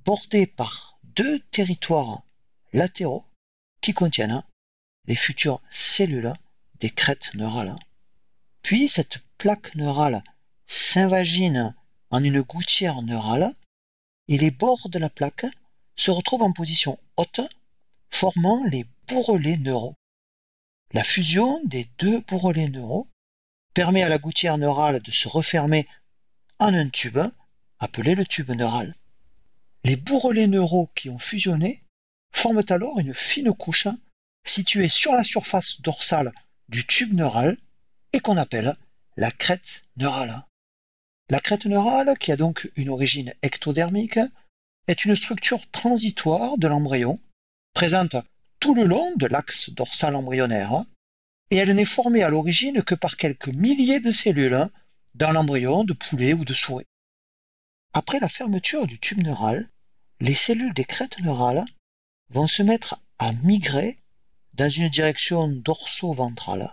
bordée 0.05 0.47
par 0.47 1.01
deux 1.03 1.39
territoires 1.51 2.25
latéraux 2.75 3.25
qui 3.81 3.95
contiennent 3.95 4.43
les 5.07 5.17
futures 5.17 5.63
cellules 5.71 6.35
des 6.81 6.91
crêtes 6.91 7.35
neurales. 7.35 7.77
Puis 8.63 8.89
cette 8.89 9.19
plaque 9.39 9.75
neurale 9.75 10.23
s'invagine 10.67 11.75
en 12.11 12.23
une 12.23 12.43
gouttière 12.43 13.03
neurale 13.03 13.55
et 14.29 14.39
les 14.39 14.51
bords 14.51 14.89
de 14.89 14.99
la 14.99 15.11
plaque 15.11 15.47
se 15.97 16.11
retrouvent 16.11 16.43
en 16.43 16.53
position 16.53 16.99
haute, 17.17 17.41
formant 18.11 18.63
les 18.65 18.87
bourrelets 19.09 19.57
neuraux. 19.57 19.95
La 20.93 21.05
fusion 21.05 21.61
des 21.65 21.89
deux 21.99 22.21
bourrelets 22.21 22.69
neuraux 22.69 23.09
permet 23.75 24.03
à 24.03 24.09
la 24.09 24.19
gouttière 24.19 24.59
neurale 24.59 25.01
de 25.01 25.11
se 25.11 25.29
refermer 25.29 25.87
en 26.59 26.75
un 26.75 26.89
tube, 26.89 27.19
appelé 27.79 28.15
le 28.15 28.27
tube 28.27 28.51
neural. 28.51 28.95
Les 29.85 29.97
bourrelets 29.97 30.47
neuraux 30.47 30.91
qui 30.95 31.11
ont 31.11 31.19
fusionné 31.19 31.83
forment 32.33 32.65
alors 32.69 32.99
une 32.99 33.15
fine 33.15 33.53
couche 33.53 33.89
située 34.45 34.89
sur 34.89 35.13
la 35.13 35.25
surface 35.25 35.81
dorsale 35.81 36.33
du 36.69 36.87
tube 36.87 37.15
neural 37.15 37.57
et 38.13 38.21
qu'on 38.21 38.37
appelle 38.37 38.77
la 39.17 39.31
crête 39.31 39.85
neurale. 39.97 40.45
La 41.31 41.41
crête 41.41 41.67
neurale, 41.67 42.17
qui 42.19 42.33
a 42.33 42.37
donc 42.37 42.71
une 42.77 42.89
origine 42.89 43.35
ectodermique, 43.43 44.21
est 44.87 45.05
une 45.05 45.15
structure 45.15 45.71
transitoire 45.71 46.57
de 46.57 46.69
l'embryon, 46.69 47.21
présente 47.75 48.17
tout 48.61 48.75
le 48.75 48.85
long 48.85 49.15
de 49.17 49.27
l'axe 49.27 49.71
dorsal 49.71 50.17
embryonnaire, 50.17 50.85
et 51.51 51.57
elle 51.57 51.75
n'est 51.75 51.85
formée 51.85 52.23
à 52.23 52.31
l'origine 52.31 52.83
que 52.83 52.95
par 52.95 53.17
quelques 53.17 53.49
milliers 53.49 54.01
de 54.01 54.13
cellules 54.13 54.69
dans 55.15 55.33
l'embryon 55.33 55.85
de 55.85 55.93
poulet 55.93 56.33
ou 56.33 56.45
de 56.45 56.55
souris. 56.55 56.87
Après 57.93 58.21
la 58.21 58.29
fermeture 58.29 58.87
du 58.87 58.99
tube 58.99 59.23
neural, 59.23 59.69
les 60.21 60.35
cellules 60.35 60.75
des 60.75 60.85
crêtes 60.85 61.21
neurales 61.21 61.65
vont 62.31 62.47
se 62.47 62.63
mettre 62.63 63.01
à 63.19 63.33
migrer 63.33 63.99
dans 64.59 64.69
une 64.69 64.89
direction 64.89 65.47
dorso-ventrale. 65.47 66.73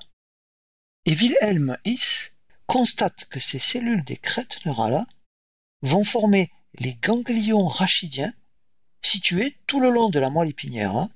Et 1.05 1.13
Wilhelm 1.13 1.77
His 1.85 2.31
constate 2.65 3.25
que 3.25 3.39
ces 3.39 3.59
cellules 3.59 4.03
des 4.03 4.17
crêtes 4.17 4.65
neurales 4.65 5.05
vont 5.83 6.03
former 6.03 6.51
les 6.79 6.95
ganglions 6.95 7.67
rachidiens 7.67 8.33
situés 9.03 9.55
tout 9.67 9.79
le 9.79 9.91
long 9.91 10.09
de 10.09 10.17
la 10.17 10.31
moelle 10.31 10.49
épinière 10.49 11.07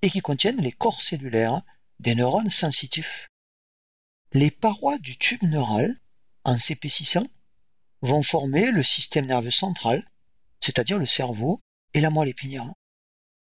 et 0.00 0.08
qui 0.08 0.20
contiennent 0.20 0.62
les 0.62 0.72
corps 0.72 1.02
cellulaires 1.02 1.60
des 1.98 2.14
neurones 2.14 2.48
sensitifs. 2.48 3.28
Les 4.32 4.50
parois 4.50 4.96
du 4.96 5.18
tube 5.18 5.42
neural, 5.42 6.00
en 6.44 6.58
s'épaississant, 6.58 7.26
vont 8.00 8.22
former 8.22 8.70
le 8.70 8.82
système 8.82 9.26
nerveux 9.26 9.50
central, 9.50 10.10
c'est-à-dire 10.60 10.98
le 10.98 11.04
cerveau 11.04 11.60
et 11.92 12.00
la 12.00 12.08
moelle 12.08 12.30
épinière. 12.30 12.72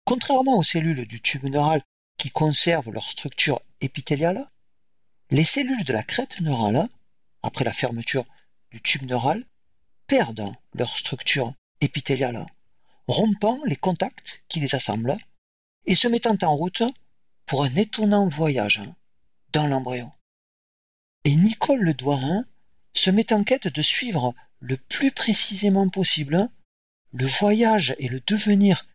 Contrairement 0.06 0.56
aux 0.56 0.64
cellules 0.64 1.06
du 1.06 1.20
tube 1.20 1.44
neural 1.44 1.82
qui 2.20 2.30
conservent 2.30 2.90
leur 2.90 3.08
structure 3.08 3.62
épithéliale, 3.80 4.46
les 5.30 5.42
cellules 5.42 5.84
de 5.84 5.94
la 5.94 6.02
crête 6.02 6.38
neurale 6.42 6.86
après 7.42 7.64
la 7.64 7.72
fermeture 7.72 8.26
du 8.70 8.82
tube 8.82 9.04
neural, 9.04 9.46
perdent 10.06 10.52
leur 10.74 10.94
structure 10.94 11.54
épithéliale, 11.80 12.44
rompant 13.08 13.58
les 13.64 13.76
contacts 13.76 14.44
qui 14.48 14.60
les 14.60 14.74
assemblent 14.74 15.16
et 15.86 15.94
se 15.94 16.08
mettant 16.08 16.36
en 16.42 16.54
route 16.54 16.82
pour 17.46 17.64
un 17.64 17.74
étonnant 17.74 18.28
voyage 18.28 18.82
dans 19.54 19.66
l'embryon. 19.66 20.12
Et 21.24 21.34
Nicole 21.34 21.80
Le 21.80 21.94
Douarin 21.94 22.44
se 22.92 23.08
met 23.08 23.32
en 23.32 23.44
quête 23.44 23.68
de 23.68 23.82
suivre 23.82 24.34
le 24.58 24.76
plus 24.76 25.10
précisément 25.10 25.88
possible 25.88 26.50
le 27.12 27.26
voyage 27.26 27.94
et 27.98 28.08
le 28.08 28.20
devenir 28.20 28.86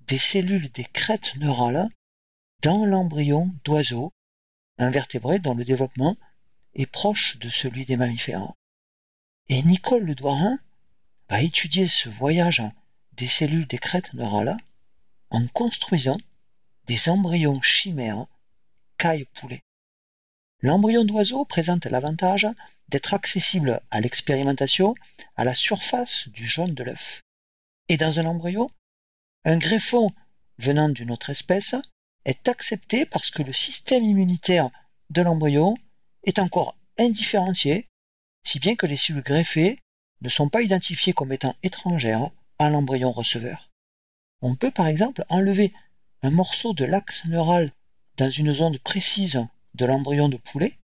des 0.00 0.18
cellules 0.18 0.70
des 0.72 0.84
crêtes 0.84 1.36
neurales 1.36 1.88
dans 2.64 2.86
l'embryon 2.86 3.54
d'oiseau, 3.66 4.10
invertébré 4.78 5.38
dont 5.38 5.54
le 5.54 5.66
développement 5.66 6.16
est 6.74 6.86
proche 6.86 7.38
de 7.38 7.50
celui 7.50 7.84
des 7.84 7.98
mammifères. 7.98 8.54
Et 9.50 9.62
Nicole 9.64 10.04
Le 10.04 10.14
Douarin 10.14 10.58
va 11.28 11.42
étudier 11.42 11.86
ce 11.86 12.08
voyage 12.08 12.62
des 13.12 13.26
cellules 13.26 13.66
des 13.66 13.76
crêtes 13.76 14.14
neurales 14.14 14.56
en 15.28 15.46
construisant 15.48 16.16
des 16.86 17.10
embryons 17.10 17.60
chimères 17.60 18.24
caille-poulet. 18.96 19.60
L'embryon 20.62 21.04
d'oiseau 21.04 21.44
présente 21.44 21.84
l'avantage 21.84 22.48
d'être 22.88 23.12
accessible 23.12 23.82
à 23.90 24.00
l'expérimentation 24.00 24.94
à 25.36 25.44
la 25.44 25.54
surface 25.54 26.28
du 26.28 26.46
jaune 26.46 26.72
de 26.72 26.82
l'œuf. 26.82 27.20
Et 27.88 27.98
dans 27.98 28.20
un 28.20 28.24
embryon, 28.24 28.68
un 29.44 29.58
greffon 29.58 30.10
venant 30.56 30.88
d'une 30.88 31.10
autre 31.10 31.28
espèce 31.28 31.74
est 32.24 32.48
accepté 32.48 33.06
parce 33.06 33.30
que 33.30 33.42
le 33.42 33.52
système 33.52 34.04
immunitaire 34.04 34.70
de 35.10 35.22
l'embryon 35.22 35.76
est 36.24 36.38
encore 36.38 36.76
indifférencié, 36.98 37.88
si 38.46 38.58
bien 38.58 38.76
que 38.76 38.86
les 38.86 38.96
cellules 38.96 39.22
greffées 39.22 39.78
ne 40.22 40.28
sont 40.28 40.48
pas 40.48 40.62
identifiées 40.62 41.12
comme 41.12 41.32
étant 41.32 41.54
étrangères 41.62 42.30
à 42.58 42.70
l'embryon 42.70 43.12
receveur. 43.12 43.70
On 44.40 44.54
peut 44.54 44.70
par 44.70 44.86
exemple 44.86 45.24
enlever 45.28 45.72
un 46.22 46.30
morceau 46.30 46.72
de 46.72 46.84
l'axe 46.84 47.24
neural 47.26 47.72
dans 48.16 48.30
une 48.30 48.52
zone 48.52 48.78
précise 48.78 49.44
de 49.74 49.84
l'embryon 49.84 50.28
de 50.28 50.36
poulet 50.36 50.78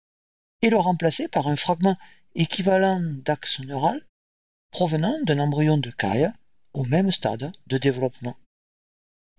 et 0.62 0.70
le 0.70 0.78
remplacer 0.78 1.28
par 1.28 1.48
un 1.48 1.56
fragment 1.56 1.96
équivalent 2.34 3.00
d'axe 3.00 3.60
neural 3.60 4.04
provenant 4.70 5.18
d'un 5.22 5.38
embryon 5.38 5.78
de 5.78 5.90
caille 5.90 6.30
au 6.72 6.84
même 6.84 7.12
stade 7.12 7.52
de 7.66 7.78
développement. 7.78 8.36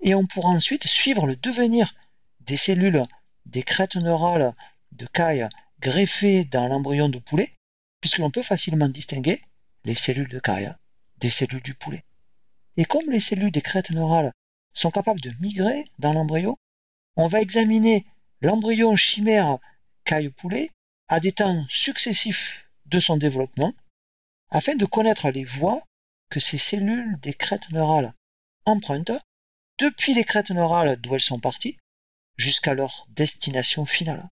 Et 0.02 0.16
on 0.16 0.26
pourra 0.26 0.50
ensuite 0.50 0.88
suivre 0.88 1.28
le 1.28 1.36
devenir 1.36 1.94
des 2.42 2.58
cellules 2.58 3.04
des 3.46 3.64
crêtes 3.64 3.96
neurales 3.96 4.54
de 4.92 5.06
caille 5.06 5.48
greffées 5.80 6.46
dans 6.46 6.68
l'embryon 6.68 7.10
de 7.10 7.20
poulet, 7.20 7.52
puisque 8.02 8.20
l'on 8.20 8.32
peut 8.32 8.44
facilement 8.44 8.90
distinguer 8.90 9.42
les 9.84 9.96
cellules 9.96 10.30
de 10.30 10.40
caille 10.40 10.74
des 11.18 11.30
cellules 11.30 11.62
du 11.62 11.74
poulet. 11.74 12.04
Et 12.78 12.86
comme 12.86 13.10
les 13.10 13.20
cellules 13.20 13.52
des 13.52 13.62
crêtes 13.62 13.92
neurales 13.92 14.32
sont 14.74 14.92
capables 14.92 15.22
de 15.22 15.34
migrer 15.42 15.86
dans 16.00 16.14
l'embryon, 16.14 16.58
on 17.16 17.28
va 17.28 17.42
examiner 17.42 18.06
l'embryon 18.42 18.96
chimère 18.96 19.58
caille-poulet 20.06 20.70
à 21.08 21.20
des 21.20 21.32
temps 21.32 21.66
successifs 21.70 22.70
de 22.86 23.00
son 23.00 23.18
développement, 23.18 23.74
afin 24.50 24.76
de 24.76 24.86
connaître 24.86 25.30
les 25.30 25.44
voies 25.44 25.84
que 26.30 26.40
ces 26.40 26.58
cellules 26.58 27.20
des 27.20 27.34
crêtes 27.34 27.72
neurales 27.72 28.14
empruntent 28.66 29.20
depuis 29.80 30.14
les 30.14 30.26
crêtes 30.26 30.52
neurales 30.52 30.98
d'où 30.98 31.16
elles 31.16 31.22
sont 31.22 31.40
parties 31.40 31.78
jusqu'à 32.38 32.74
leur 32.74 33.06
destination 33.10 33.86
finale. 33.86 34.28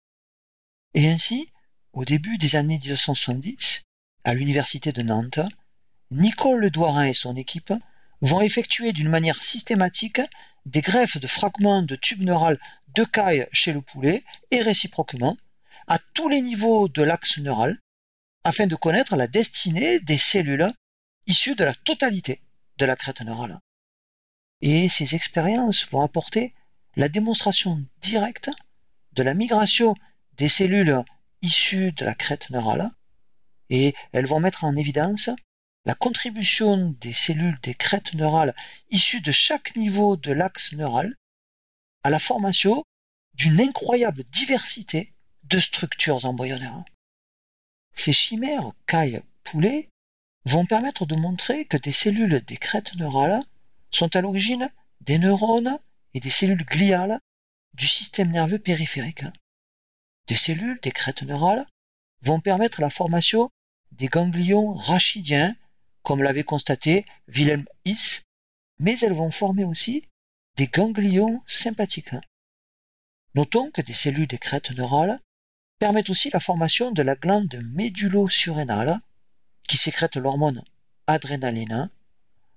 Et 0.94 1.08
ainsi, 1.08 1.50
au 1.92 2.04
début 2.04 2.36
des 2.36 2.56
années 2.56 2.78
1970, 2.78 3.82
à 4.24 4.34
l'université 4.34 4.92
de 4.92 5.02
Nantes, 5.02 5.40
Nicole 6.10 6.60
Le 6.60 6.70
Douarin 6.70 7.06
et 7.06 7.14
son 7.14 7.36
équipe 7.36 7.72
vont 8.20 8.40
effectuer 8.40 8.92
d'une 8.92 9.08
manière 9.08 9.42
systématique 9.42 10.20
des 10.64 10.80
greffes 10.80 11.18
de 11.18 11.26
fragments 11.26 11.82
de 11.82 11.96
tubes 11.96 12.22
neural 12.22 12.58
de 12.88 13.04
caille 13.04 13.46
chez 13.52 13.72
le 13.72 13.82
poulet 13.82 14.24
et 14.50 14.62
réciproquement 14.62 15.36
à 15.86 15.98
tous 15.98 16.28
les 16.28 16.40
niveaux 16.40 16.88
de 16.88 17.02
l'axe 17.02 17.38
neural 17.38 17.78
afin 18.42 18.66
de 18.66 18.74
connaître 18.74 19.16
la 19.16 19.28
destinée 19.28 20.00
des 20.00 20.18
cellules 20.18 20.72
issues 21.26 21.54
de 21.54 21.64
la 21.64 21.74
totalité 21.74 22.40
de 22.78 22.86
la 22.86 22.96
crête 22.96 23.20
neurale. 23.20 23.60
Et 24.60 24.88
ces 24.88 25.14
expériences 25.14 25.86
vont 25.86 26.02
apporter 26.02 26.54
la 26.96 27.08
démonstration 27.08 27.84
directe 28.00 28.50
de 29.12 29.22
la 29.22 29.34
migration 29.34 29.94
des 30.36 30.48
cellules 30.48 31.04
issues 31.42 31.92
de 31.92 32.04
la 32.04 32.14
crête 32.14 32.50
neurale 32.50 32.90
et 33.70 33.94
elles 34.12 34.26
vont 34.26 34.40
mettre 34.40 34.64
en 34.64 34.76
évidence 34.76 35.30
la 35.84 35.94
contribution 35.94 36.96
des 37.00 37.12
cellules 37.12 37.58
des 37.62 37.74
crêtes 37.74 38.14
neurales 38.14 38.54
issues 38.90 39.20
de 39.20 39.32
chaque 39.32 39.76
niveau 39.76 40.16
de 40.16 40.32
l'axe 40.32 40.72
neural 40.72 41.14
à 42.02 42.10
la 42.10 42.18
formation 42.18 42.84
d'une 43.34 43.60
incroyable 43.60 44.24
diversité 44.24 45.12
de 45.44 45.58
structures 45.58 46.24
embryonnaires. 46.24 46.84
Ces 47.94 48.12
chimères 48.12 48.72
caille-poulet 48.86 49.88
vont 50.44 50.66
permettre 50.66 51.06
de 51.06 51.16
montrer 51.16 51.64
que 51.64 51.76
des 51.76 51.92
cellules 51.92 52.40
des 52.40 52.56
crêtes 52.56 52.94
neurales 52.96 53.42
sont 53.90 54.14
à 54.16 54.20
l'origine 54.20 54.70
des 55.00 55.18
neurones 55.18 55.78
et 56.14 56.20
des 56.20 56.30
cellules 56.30 56.64
gliales 56.64 57.20
du 57.74 57.86
système 57.86 58.30
nerveux 58.30 58.58
périphérique. 58.58 59.24
Des 60.26 60.36
cellules, 60.36 60.80
des 60.82 60.92
crêtes 60.92 61.22
neurales, 61.22 61.66
vont 62.22 62.40
permettre 62.40 62.80
la 62.80 62.90
formation 62.90 63.50
des 63.92 64.08
ganglions 64.08 64.74
rachidiens, 64.74 65.56
comme 66.02 66.22
l'avait 66.22 66.44
constaté 66.44 67.04
Wilhelm 67.28 67.66
His, 67.84 68.22
mais 68.78 68.98
elles 69.00 69.12
vont 69.12 69.30
former 69.30 69.64
aussi 69.64 70.04
des 70.56 70.66
ganglions 70.66 71.42
sympathiques. 71.46 72.14
Notons 73.34 73.70
que 73.70 73.82
des 73.82 73.92
cellules 73.92 74.26
des 74.26 74.38
crêtes 74.38 74.70
neurales 74.72 75.20
permettent 75.78 76.10
aussi 76.10 76.30
la 76.30 76.40
formation 76.40 76.90
de 76.90 77.02
la 77.02 77.14
glande 77.14 77.60
médulo-surrénale 77.72 79.00
qui 79.68 79.76
sécrète 79.76 80.16
l'hormone 80.16 80.64
adrénaline, 81.06 81.90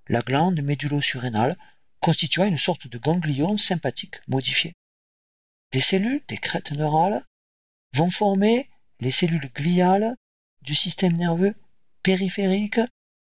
la 0.09 0.21
glande 0.21 0.61
médulo-surrénale 0.61 1.57
constituant 1.99 2.45
une 2.45 2.57
sorte 2.57 2.87
de 2.87 2.97
ganglion 2.97 3.57
sympathique 3.57 4.15
modifié. 4.27 4.73
Des 5.71 5.81
cellules 5.81 6.23
des 6.27 6.37
crêtes 6.37 6.71
neurales 6.71 7.23
vont 7.93 8.09
former 8.09 8.69
les 8.99 9.11
cellules 9.11 9.51
gliales 9.53 10.15
du 10.61 10.75
système 10.75 11.15
nerveux 11.15 11.55
périphérique 12.03 12.79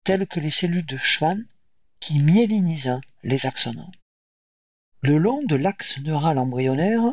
telles 0.04 0.26
que 0.26 0.40
les 0.40 0.50
cellules 0.50 0.86
de 0.86 0.98
Schwann 0.98 1.46
qui 2.00 2.18
myélinisent 2.18 3.00
les 3.22 3.46
axones. 3.46 3.90
Le 5.00 5.16
long 5.16 5.42
de 5.42 5.56
l'axe 5.56 5.98
neural 5.98 6.38
embryonnaire, 6.38 7.10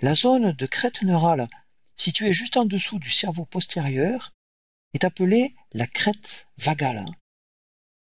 la 0.00 0.14
zone 0.14 0.52
de 0.52 0.66
crête 0.66 1.02
neurale 1.02 1.48
située 1.96 2.32
juste 2.32 2.56
en 2.56 2.64
dessous 2.64 2.98
du 2.98 3.10
cerveau 3.10 3.44
postérieur 3.44 4.32
est 4.94 5.04
appelée 5.04 5.54
la 5.72 5.86
crête 5.86 6.46
vagale. 6.58 7.04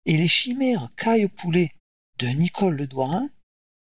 Et 0.08 0.18
les 0.18 0.28
chimères 0.28 0.90
caille-poulet 0.98 1.72
de 2.20 2.28
Nicole 2.28 2.76
Ledouarin 2.76 3.28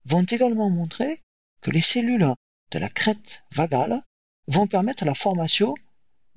vont 0.05 0.23
également 0.23 0.71
montrer 0.71 1.21
que 1.61 1.69
les 1.69 1.81
cellules 1.81 2.33
de 2.71 2.79
la 2.79 2.89
crête 2.89 3.43
vagale 3.51 4.01
vont 4.47 4.65
permettre 4.65 5.05
la 5.05 5.13
formation 5.13 5.75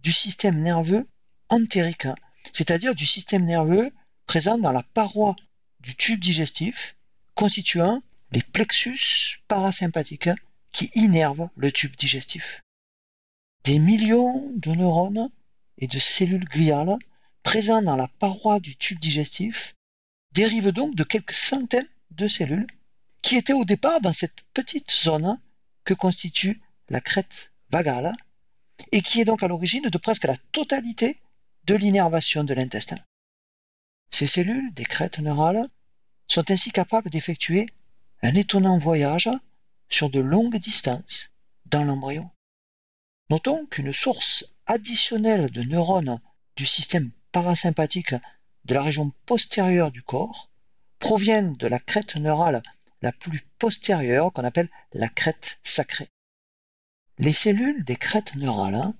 du 0.01 0.13
système 0.13 0.61
nerveux 0.61 1.09
entérique, 1.49 2.07
c'est-à-dire 2.53 2.95
du 2.95 3.07
système 3.07 3.47
nerveux 3.47 3.91
présent 4.27 4.59
dans 4.59 4.73
la 4.73 4.83
paroi 4.83 5.35
du 5.81 5.97
tube 5.97 6.21
digestif 6.21 6.95
constituant 7.35 8.03
les 8.33 8.43
plexus 8.43 9.41
parasympathiques 9.49 10.29
qui 10.71 10.91
innervent 10.97 11.49
le 11.57 11.73
tube 11.73 11.97
digestif. 11.97 12.61
Des 13.65 13.79
millions 13.79 14.53
de 14.57 14.73
neurones 14.73 15.31
et 15.79 15.87
de 15.87 15.99
cellules 15.99 16.45
gliales 16.45 16.99
présents 17.43 17.81
dans 17.81 17.97
la 17.97 18.09
paroi 18.19 18.61
du 18.61 18.77
tube 18.77 18.99
digestif 18.99 19.75
dérivent 20.39 20.71
donc 20.71 20.95
de 20.95 21.03
quelques 21.03 21.33
centaines 21.33 21.89
de 22.13 22.29
cellules 22.29 22.69
qui 23.23 23.35
étaient 23.35 23.53
au 23.53 23.65
départ 23.65 24.01
dans 24.01 24.13
cette 24.13 24.41
petite 24.55 24.93
zone 24.93 25.41
que 25.83 25.95
constitue 25.95 26.63
la 26.91 27.01
crête 27.01 27.51
vagale 27.71 28.13
et 28.93 29.03
qui 29.03 29.21
est 29.21 29.25
donc 29.25 29.43
à 29.43 29.49
l'origine 29.49 29.89
de 29.89 29.99
presque 29.99 30.27
la 30.27 30.37
totalité 30.53 31.21
de 31.65 31.75
l'innervation 31.75 32.45
de 32.45 32.55
l'intestin. 32.55 33.01
Ces 34.13 34.29
cellules 34.29 34.73
des 34.75 34.85
crêtes 34.85 35.19
neurales 35.19 35.67
sont 36.29 36.49
ainsi 36.53 36.71
capables 36.71 37.11
d'effectuer 37.11 37.67
un 38.23 38.37
étonnant 38.37 38.79
voyage 38.79 39.31
sur 39.89 40.09
de 40.09 40.21
longues 40.21 40.61
distances 40.61 41.33
dans 41.67 41.83
l'embryon. 41.83 42.31
Notons 43.29 43.67
qu'une 43.67 43.93
source 43.93 44.55
additionnelle 44.67 45.51
de 45.51 45.65
neurones 45.65 46.21
du 46.55 46.65
système 46.65 47.11
parasympathique 47.33 48.15
de 48.65 48.75
la 48.75 48.83
région 48.83 49.13
postérieure 49.27 49.91
du 49.91 50.03
corps 50.03 50.51
provient 50.99 51.43
de 51.43 51.67
la 51.67 51.79
crête 51.79 52.17
neurale 52.17 52.63
la 53.03 53.13
plus 53.13 53.47
postérieure 53.59 54.33
qu'on 54.33 54.45
appelle 54.45 54.71
la 54.93 55.09
crête 55.09 55.59
sacrée. 55.63 56.09
Les 57.19 57.33
cellules 57.33 57.85
des 57.85 57.97
crêtes 57.97 58.35
neurales 58.37 58.93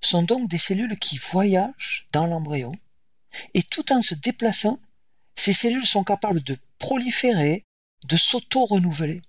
sont 0.00 0.22
donc 0.22 0.48
des 0.48 0.58
cellules 0.58 0.98
qui 0.98 1.18
voyagent 1.18 2.08
dans 2.12 2.26
l'embryon 2.26 2.72
et 3.54 3.62
tout 3.62 3.92
en 3.92 4.02
se 4.02 4.14
déplaçant, 4.14 4.78
ces 5.34 5.52
cellules 5.52 5.86
sont 5.86 6.04
capables 6.04 6.42
de 6.42 6.56
proliférer, 6.78 7.64
de 8.04 8.16
s'auto-renouveler. 8.16 9.22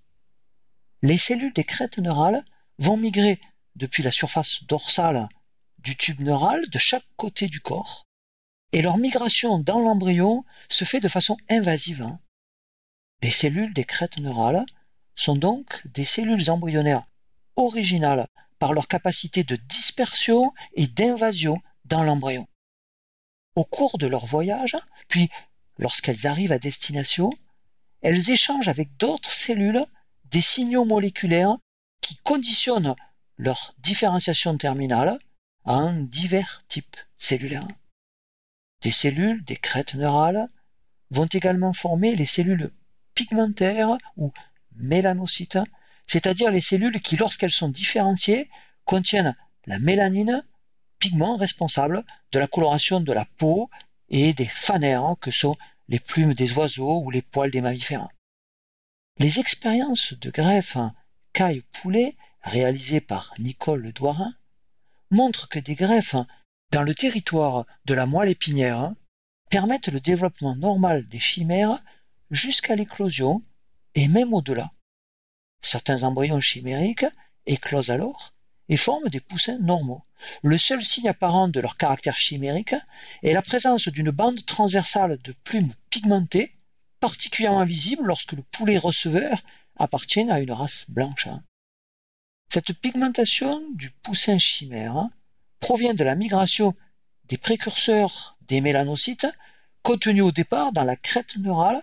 Les 1.01 1.17
cellules 1.17 1.53
des 1.53 1.63
crêtes 1.63 1.97
neurales 1.97 2.43
vont 2.79 2.97
migrer 2.97 3.39
depuis 3.75 4.03
la 4.03 4.11
surface 4.11 4.63
dorsale 4.63 5.27
du 5.79 5.95
tube 5.95 6.21
neural 6.21 6.67
de 6.69 6.79
chaque 6.79 7.07
côté 7.15 7.47
du 7.47 7.59
corps 7.61 8.06
et 8.71 8.81
leur 8.81 8.97
migration 8.97 9.59
dans 9.59 9.79
l'embryon 9.79 10.43
se 10.69 10.85
fait 10.85 10.99
de 10.99 11.07
façon 11.07 11.37
invasive. 11.49 12.01
Hein. 12.01 12.19
Les 13.21 13.31
cellules 13.31 13.73
des 13.73 13.85
crêtes 13.85 14.19
neurales 14.19 14.65
sont 15.15 15.35
donc 15.35 15.81
des 15.87 16.05
cellules 16.05 16.49
embryonnaires 16.49 17.07
originales 17.55 18.27
par 18.59 18.73
leur 18.73 18.87
capacité 18.87 19.43
de 19.43 19.55
dispersion 19.55 20.53
et 20.73 20.87
d'invasion 20.87 21.61
dans 21.85 22.03
l'embryon. 22.03 22.47
Au 23.55 23.63
cours 23.63 23.97
de 23.97 24.07
leur 24.07 24.25
voyage, 24.25 24.77
puis 25.07 25.29
lorsqu'elles 25.77 26.27
arrivent 26.27 26.51
à 26.51 26.59
destination, 26.59 27.31
elles 28.01 28.29
échangent 28.29 28.67
avec 28.67 28.95
d'autres 28.97 29.31
cellules 29.31 29.85
des 30.25 30.41
signaux 30.41 30.85
moléculaires 30.85 31.57
qui 32.01 32.15
conditionnent 32.17 32.95
leur 33.37 33.73
différenciation 33.79 34.57
terminale 34.57 35.19
en 35.65 35.93
divers 35.93 36.63
types 36.67 36.97
cellulaires. 37.17 37.67
Des 38.81 38.91
cellules, 38.91 39.43
des 39.43 39.55
crêtes 39.55 39.95
neurales, 39.95 40.49
vont 41.09 41.25
également 41.25 41.73
former 41.73 42.15
les 42.15 42.25
cellules 42.25 42.71
pigmentaires 43.15 43.97
ou 44.15 44.31
mélanocytes, 44.75 45.59
c'est-à-dire 46.05 46.51
les 46.51 46.61
cellules 46.61 47.01
qui, 47.01 47.15
lorsqu'elles 47.15 47.51
sont 47.51 47.69
différenciées, 47.69 48.49
contiennent 48.85 49.35
la 49.65 49.79
mélanine, 49.79 50.43
pigment 50.99 51.37
responsable 51.37 52.03
de 52.31 52.39
la 52.39 52.47
coloration 52.47 52.99
de 52.99 53.13
la 53.13 53.25
peau 53.25 53.69
et 54.09 54.33
des 54.33 54.45
fanères 54.45 55.15
que 55.19 55.31
sont 55.31 55.55
les 55.87 55.99
plumes 55.99 56.33
des 56.33 56.53
oiseaux 56.53 57.01
ou 57.01 57.09
les 57.09 57.21
poils 57.21 57.51
des 57.51 57.61
mammifères. 57.61 58.07
Les 59.19 59.39
expériences 59.39 60.13
de 60.13 60.29
greffe 60.29 60.77
caille-poulet 61.33 62.15
réalisées 62.43 63.01
par 63.01 63.33
Nicole 63.39 63.91
Douarin 63.93 64.33
montrent 65.11 65.49
que 65.49 65.59
des 65.59 65.75
greffes 65.75 66.15
dans 66.71 66.83
le 66.83 66.93
territoire 66.93 67.65
de 67.85 67.93
la 67.93 68.05
moelle 68.05 68.29
épinière 68.29 68.93
permettent 69.49 69.87
le 69.87 70.01
développement 70.01 70.55
normal 70.55 71.07
des 71.07 71.19
chimères 71.19 71.81
jusqu'à 72.31 72.75
l'éclosion 72.75 73.43
et 73.95 74.07
même 74.07 74.33
au-delà. 74.33 74.71
Certains 75.61 76.03
embryons 76.03 76.41
chimériques 76.41 77.05
éclosent 77.45 77.89
alors 77.89 78.33
et 78.69 78.77
forment 78.77 79.09
des 79.09 79.21
poussins 79.21 79.59
normaux. 79.59 80.03
Le 80.43 80.57
seul 80.57 80.83
signe 80.83 81.09
apparent 81.09 81.47
de 81.47 81.59
leur 81.59 81.77
caractère 81.77 82.17
chimérique 82.17 82.75
est 83.23 83.33
la 83.33 83.41
présence 83.41 83.87
d'une 83.87 84.11
bande 84.11 84.45
transversale 84.45 85.17
de 85.21 85.33
plumes 85.43 85.73
pigmentées, 85.89 86.53
particulièrement 86.99 87.63
visible 87.63 88.05
lorsque 88.05 88.33
le 88.33 88.43
poulet 88.43 88.77
receveur 88.77 89.41
appartient 89.77 90.29
à 90.29 90.41
une 90.41 90.51
race 90.51 90.85
blanche. 90.89 91.29
Cette 92.49 92.73
pigmentation 92.73 93.63
du 93.75 93.91
poussin 93.91 94.37
chimère 94.37 95.09
provient 95.59 95.93
de 95.93 96.03
la 96.03 96.15
migration 96.15 96.75
des 97.25 97.37
précurseurs 97.37 98.37
des 98.41 98.61
mélanocytes 98.61 99.27
contenus 99.81 100.23
au 100.23 100.31
départ 100.31 100.71
dans 100.71 100.83
la 100.83 100.95
crête 100.95 101.37
neurale 101.37 101.81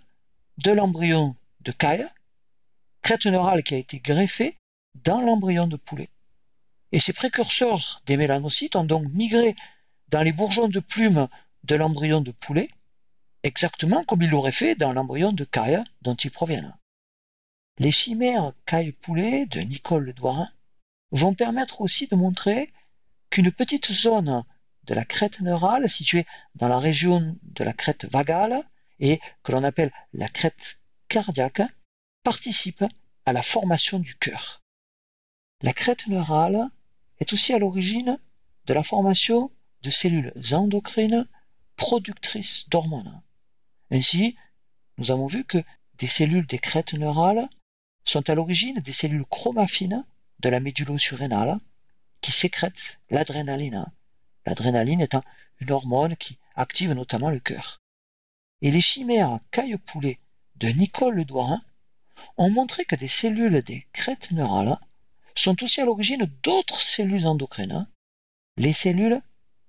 de 0.58 0.70
l'embryon 0.70 1.36
de 1.60 1.72
caille, 1.72 2.06
crête 3.02 3.26
neurale 3.26 3.62
qui 3.62 3.74
a 3.74 3.78
été 3.78 3.98
greffée 3.98 4.58
dans 4.94 5.20
l'embryon 5.20 5.66
de 5.66 5.76
poulet. 5.76 6.10
Et 6.92 7.00
ces 7.00 7.12
précurseurs 7.12 8.02
des 8.06 8.16
mélanocytes 8.16 8.76
ont 8.76 8.84
donc 8.84 9.10
migré 9.12 9.56
dans 10.08 10.22
les 10.22 10.32
bourgeons 10.32 10.68
de 10.68 10.80
plumes 10.80 11.28
de 11.64 11.74
l'embryon 11.74 12.20
de 12.20 12.30
poulet, 12.30 12.68
exactement 13.42 14.04
comme 14.04 14.22
ils 14.22 14.30
l'auraient 14.30 14.52
fait 14.52 14.74
dans 14.74 14.92
l'embryon 14.92 15.32
de 15.32 15.44
caille 15.44 15.82
dont 16.02 16.14
ils 16.14 16.30
proviennent. 16.30 16.74
Les 17.78 17.90
chimères 17.90 18.52
caille-poulet 18.66 19.46
de 19.46 19.60
Nicole 19.60 20.04
Ledouarin 20.04 20.48
vont 21.10 21.34
permettre 21.34 21.80
aussi 21.80 22.06
de 22.06 22.16
montrer 22.16 22.72
qu'une 23.34 23.50
petite 23.50 23.90
zone 23.90 24.44
de 24.84 24.94
la 24.94 25.04
crête 25.04 25.40
neurale 25.40 25.88
située 25.88 26.24
dans 26.54 26.68
la 26.68 26.78
région 26.78 27.36
de 27.42 27.64
la 27.64 27.72
crête 27.72 28.04
vagale 28.04 28.62
et 29.00 29.20
que 29.42 29.50
l'on 29.50 29.64
appelle 29.64 29.92
la 30.12 30.28
crête 30.28 30.80
cardiaque 31.08 31.62
participe 32.22 32.84
à 33.26 33.32
la 33.32 33.42
formation 33.42 33.98
du 33.98 34.14
cœur. 34.14 34.62
La 35.62 35.72
crête 35.72 36.06
neurale 36.06 36.70
est 37.18 37.32
aussi 37.32 37.52
à 37.52 37.58
l'origine 37.58 38.20
de 38.66 38.72
la 38.72 38.84
formation 38.84 39.50
de 39.82 39.90
cellules 39.90 40.32
endocrines 40.52 41.26
productrices 41.74 42.68
d'hormones. 42.68 43.20
Ainsi, 43.90 44.36
nous 44.96 45.10
avons 45.10 45.26
vu 45.26 45.42
que 45.42 45.58
des 45.98 46.06
cellules 46.06 46.46
des 46.46 46.60
crêtes 46.60 46.94
neurales 46.94 47.48
sont 48.04 48.30
à 48.30 48.36
l'origine 48.36 48.78
des 48.78 48.92
cellules 48.92 49.26
chromaffines 49.26 50.04
de 50.38 50.48
la 50.50 50.60
médulo-surrénale 50.60 51.58
qui 52.24 52.32
sécrètent 52.32 53.02
l'adrénaline. 53.10 53.84
L'adrénaline 54.46 55.02
étant 55.02 55.22
une 55.60 55.72
hormone 55.72 56.16
qui 56.16 56.38
active 56.54 56.92
notamment 56.92 57.28
le 57.28 57.38
cœur. 57.38 57.82
Et 58.62 58.70
les 58.70 58.80
chimères 58.80 59.40
caille-poulet 59.50 60.18
de 60.56 60.68
Nicole 60.68 61.16
Ledouarin 61.16 61.62
ont 62.38 62.48
montré 62.48 62.86
que 62.86 62.96
des 62.96 63.08
cellules 63.08 63.60
des 63.60 63.86
crêtes 63.92 64.30
neurales 64.30 64.78
sont 65.34 65.62
aussi 65.62 65.82
à 65.82 65.84
l'origine 65.84 66.24
d'autres 66.42 66.80
cellules 66.80 67.26
endocrines, 67.26 67.86
les 68.56 68.72
cellules 68.72 69.20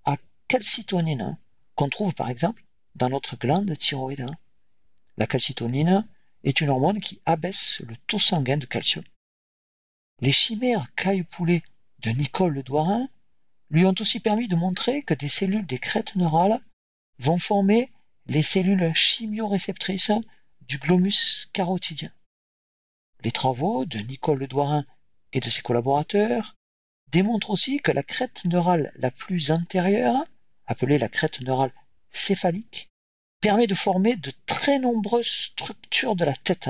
à 0.06 0.16
calcitonine, 0.48 1.38
qu'on 1.76 1.90
trouve 1.90 2.16
par 2.16 2.30
exemple 2.30 2.64
dans 2.96 3.10
notre 3.10 3.36
glande 3.36 3.78
thyroïde. 3.78 4.28
La 5.18 5.28
calcitonine 5.28 6.08
est 6.46 6.62
une 6.62 6.70
hormone 6.70 7.02
qui 7.02 7.20
abaisse 7.26 7.82
le 7.82 7.98
taux 8.08 8.20
sanguin 8.20 8.56
de 8.56 8.66
calcium. 8.66 9.04
Les 10.22 10.32
chimères 10.32 10.88
caille-poulet 10.96 11.62
de 12.06 12.12
Nicole 12.12 12.54
Le 12.54 12.62
Douarin 12.62 13.10
lui 13.72 13.84
ont 13.84 13.96
aussi 14.00 14.20
permis 14.20 14.48
de 14.48 14.56
montrer 14.56 15.02
que 15.02 15.16
des 15.16 15.28
cellules 15.28 15.66
des 15.66 15.80
crêtes 15.80 16.16
neurales 16.16 16.62
vont 17.18 17.40
former 17.40 17.92
les 18.28 18.44
cellules 18.44 18.94
chimioréceptrices 18.94 20.12
du 20.62 20.78
glomus 20.78 21.50
carotidien. 21.52 22.12
Les 23.24 23.32
travaux 23.32 23.86
de 23.86 23.98
Nicole 23.98 24.38
Le 24.38 24.48
Douarin 24.48 24.86
et 25.34 25.40
de 25.40 25.50
ses 25.50 25.64
collaborateurs 25.64 26.56
démontrent 27.12 27.50
aussi 27.50 27.80
que 27.80 27.92
la 27.92 28.04
crête 28.04 28.46
neurale 28.46 28.92
la 28.98 29.10
plus 29.10 29.50
antérieure, 29.50 30.24
appelée 30.68 31.00
la 31.00 31.10
crête 31.10 31.42
neurale 31.42 31.74
céphalique, 32.12 32.88
permet 33.42 33.66
de 33.66 33.74
former 33.74 34.16
de 34.16 34.32
très 34.46 34.78
nombreuses 34.78 35.26
structures 35.26 36.16
de 36.16 36.26
la 36.26 36.36
tête, 36.36 36.70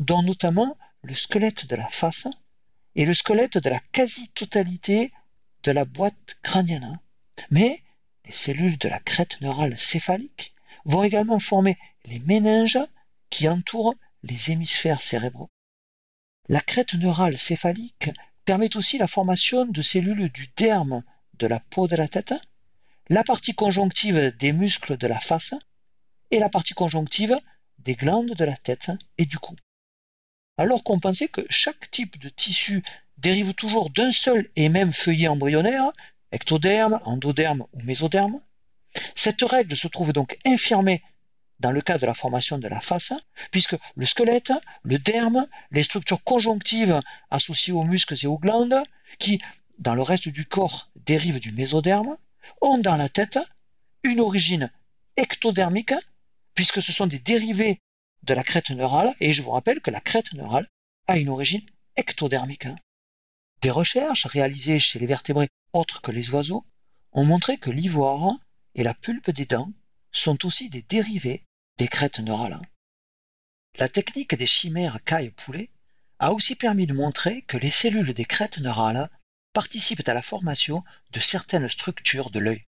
dont 0.00 0.22
notamment 0.24 0.76
le 1.02 1.14
squelette 1.14 1.66
de 1.66 1.76
la 1.76 1.88
face 1.90 2.26
et 2.98 3.04
le 3.04 3.14
squelette 3.14 3.58
de 3.58 3.70
la 3.70 3.78
quasi-totalité 3.92 5.12
de 5.62 5.70
la 5.70 5.84
boîte 5.84 6.36
crânienne. 6.42 6.98
Mais 7.48 7.80
les 8.26 8.32
cellules 8.32 8.76
de 8.76 8.88
la 8.88 8.98
crête 8.98 9.40
neurale 9.40 9.78
céphalique 9.78 10.52
vont 10.84 11.04
également 11.04 11.38
former 11.38 11.78
les 12.06 12.18
méninges 12.18 12.80
qui 13.30 13.48
entourent 13.48 13.94
les 14.24 14.50
hémisphères 14.50 15.00
cérébraux. 15.00 15.48
La 16.48 16.60
crête 16.60 16.94
neurale 16.94 17.38
céphalique 17.38 18.10
permet 18.44 18.76
aussi 18.76 18.98
la 18.98 19.06
formation 19.06 19.64
de 19.64 19.80
cellules 19.80 20.28
du 20.32 20.48
derme 20.56 21.04
de 21.34 21.46
la 21.46 21.60
peau 21.60 21.86
de 21.86 21.94
la 21.94 22.08
tête, 22.08 22.34
la 23.10 23.22
partie 23.22 23.54
conjonctive 23.54 24.36
des 24.38 24.50
muscles 24.50 24.96
de 24.96 25.06
la 25.06 25.20
face 25.20 25.54
et 26.32 26.40
la 26.40 26.48
partie 26.48 26.74
conjonctive 26.74 27.38
des 27.78 27.94
glandes 27.94 28.34
de 28.34 28.44
la 28.44 28.56
tête 28.56 28.90
et 29.18 29.24
du 29.24 29.38
cou. 29.38 29.54
Alors 30.58 30.82
qu'on 30.82 30.98
pensait 30.98 31.28
que 31.28 31.46
chaque 31.48 31.88
type 31.92 32.18
de 32.18 32.28
tissu 32.28 32.82
dérive 33.16 33.54
toujours 33.54 33.90
d'un 33.90 34.10
seul 34.10 34.50
et 34.56 34.68
même 34.68 34.92
feuillet 34.92 35.28
embryonnaire, 35.28 35.84
ectoderme, 36.32 37.00
endoderme 37.04 37.64
ou 37.72 37.82
mésoderme, 37.82 38.40
cette 39.14 39.42
règle 39.42 39.76
se 39.76 39.86
trouve 39.86 40.12
donc 40.12 40.36
infirmée 40.44 41.02
dans 41.60 41.70
le 41.70 41.80
cas 41.80 41.98
de 41.98 42.06
la 42.06 42.14
formation 42.14 42.58
de 42.58 42.66
la 42.68 42.80
face, 42.80 43.12
puisque 43.50 43.76
le 43.94 44.06
squelette, 44.06 44.52
le 44.82 44.98
derme, 44.98 45.46
les 45.70 45.82
structures 45.84 46.22
conjonctives 46.22 47.00
associées 47.30 47.72
aux 47.72 47.84
muscles 47.84 48.16
et 48.20 48.26
aux 48.26 48.38
glandes, 48.38 48.82
qui, 49.18 49.40
dans 49.78 49.94
le 49.94 50.02
reste 50.02 50.28
du 50.28 50.44
corps, 50.44 50.90
dérivent 50.96 51.40
du 51.40 51.52
mésoderme, 51.52 52.16
ont 52.60 52.78
dans 52.78 52.96
la 52.96 53.08
tête 53.08 53.38
une 54.02 54.20
origine 54.20 54.70
ectodermique, 55.16 55.94
puisque 56.54 56.82
ce 56.82 56.92
sont 56.92 57.06
des 57.06 57.18
dérivés 57.18 57.80
de 58.22 58.34
la 58.34 58.44
crête 58.44 58.70
neurale, 58.70 59.14
et 59.20 59.32
je 59.32 59.42
vous 59.42 59.50
rappelle 59.50 59.80
que 59.80 59.90
la 59.90 60.00
crête 60.00 60.32
neurale 60.32 60.68
a 61.06 61.18
une 61.18 61.28
origine 61.28 61.66
ectodermique. 61.96 62.68
Des 63.62 63.70
recherches 63.70 64.26
réalisées 64.26 64.78
chez 64.78 64.98
les 64.98 65.06
vertébrés 65.06 65.48
autres 65.72 66.00
que 66.00 66.10
les 66.10 66.30
oiseaux 66.30 66.64
ont 67.12 67.24
montré 67.24 67.58
que 67.58 67.70
l'ivoire 67.70 68.36
et 68.74 68.82
la 68.82 68.94
pulpe 68.94 69.30
des 69.30 69.46
dents 69.46 69.72
sont 70.12 70.46
aussi 70.46 70.70
des 70.70 70.82
dérivés 70.82 71.44
des 71.78 71.88
crêtes 71.88 72.20
neurales. 72.20 72.60
La 73.78 73.88
technique 73.88 74.34
des 74.34 74.46
chimères 74.46 75.02
caille-poulet 75.04 75.70
a 76.18 76.32
aussi 76.32 76.56
permis 76.56 76.86
de 76.86 76.94
montrer 76.94 77.42
que 77.42 77.56
les 77.56 77.70
cellules 77.70 78.14
des 78.14 78.24
crêtes 78.24 78.58
neurales 78.58 79.10
participent 79.52 80.08
à 80.08 80.14
la 80.14 80.22
formation 80.22 80.84
de 81.12 81.20
certaines 81.20 81.68
structures 81.68 82.30
de 82.30 82.40
l'œil. 82.40 82.64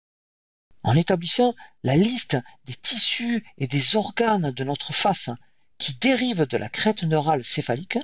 En 0.82 0.94
établissant 0.94 1.54
la 1.82 1.96
liste 1.96 2.36
des 2.64 2.74
tissus 2.74 3.44
et 3.58 3.66
des 3.66 3.96
organes 3.96 4.50
de 4.50 4.64
notre 4.64 4.92
face 4.92 5.30
qui 5.78 5.94
dérivent 5.94 6.46
de 6.46 6.56
la 6.56 6.68
crête 6.68 7.02
neurale 7.02 7.44
céphalique, 7.44 7.98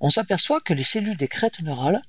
on 0.00 0.10
s'aperçoit 0.10 0.60
que 0.60 0.74
les 0.74 0.84
cellules 0.84 1.16
des 1.16 1.28
crêtes 1.28 1.60
neurales 1.60 2.02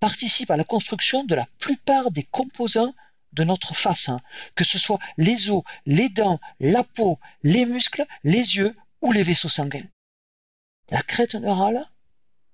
participent 0.00 0.50
à 0.50 0.56
la 0.56 0.64
construction 0.64 1.24
de 1.24 1.34
la 1.34 1.46
plupart 1.58 2.10
des 2.10 2.22
composants 2.24 2.94
de 3.32 3.44
notre 3.44 3.74
face, 3.74 4.10
que 4.54 4.64
ce 4.64 4.78
soit 4.78 4.98
les 5.16 5.50
os, 5.50 5.62
les 5.86 6.08
dents, 6.08 6.40
la 6.60 6.82
peau, 6.82 7.18
les 7.42 7.66
muscles, 7.66 8.06
les 8.24 8.56
yeux 8.56 8.74
ou 9.02 9.12
les 9.12 9.22
vaisseaux 9.22 9.48
sanguins. 9.48 9.86
La 10.90 11.02
crête 11.02 11.34
neurale, 11.34 11.86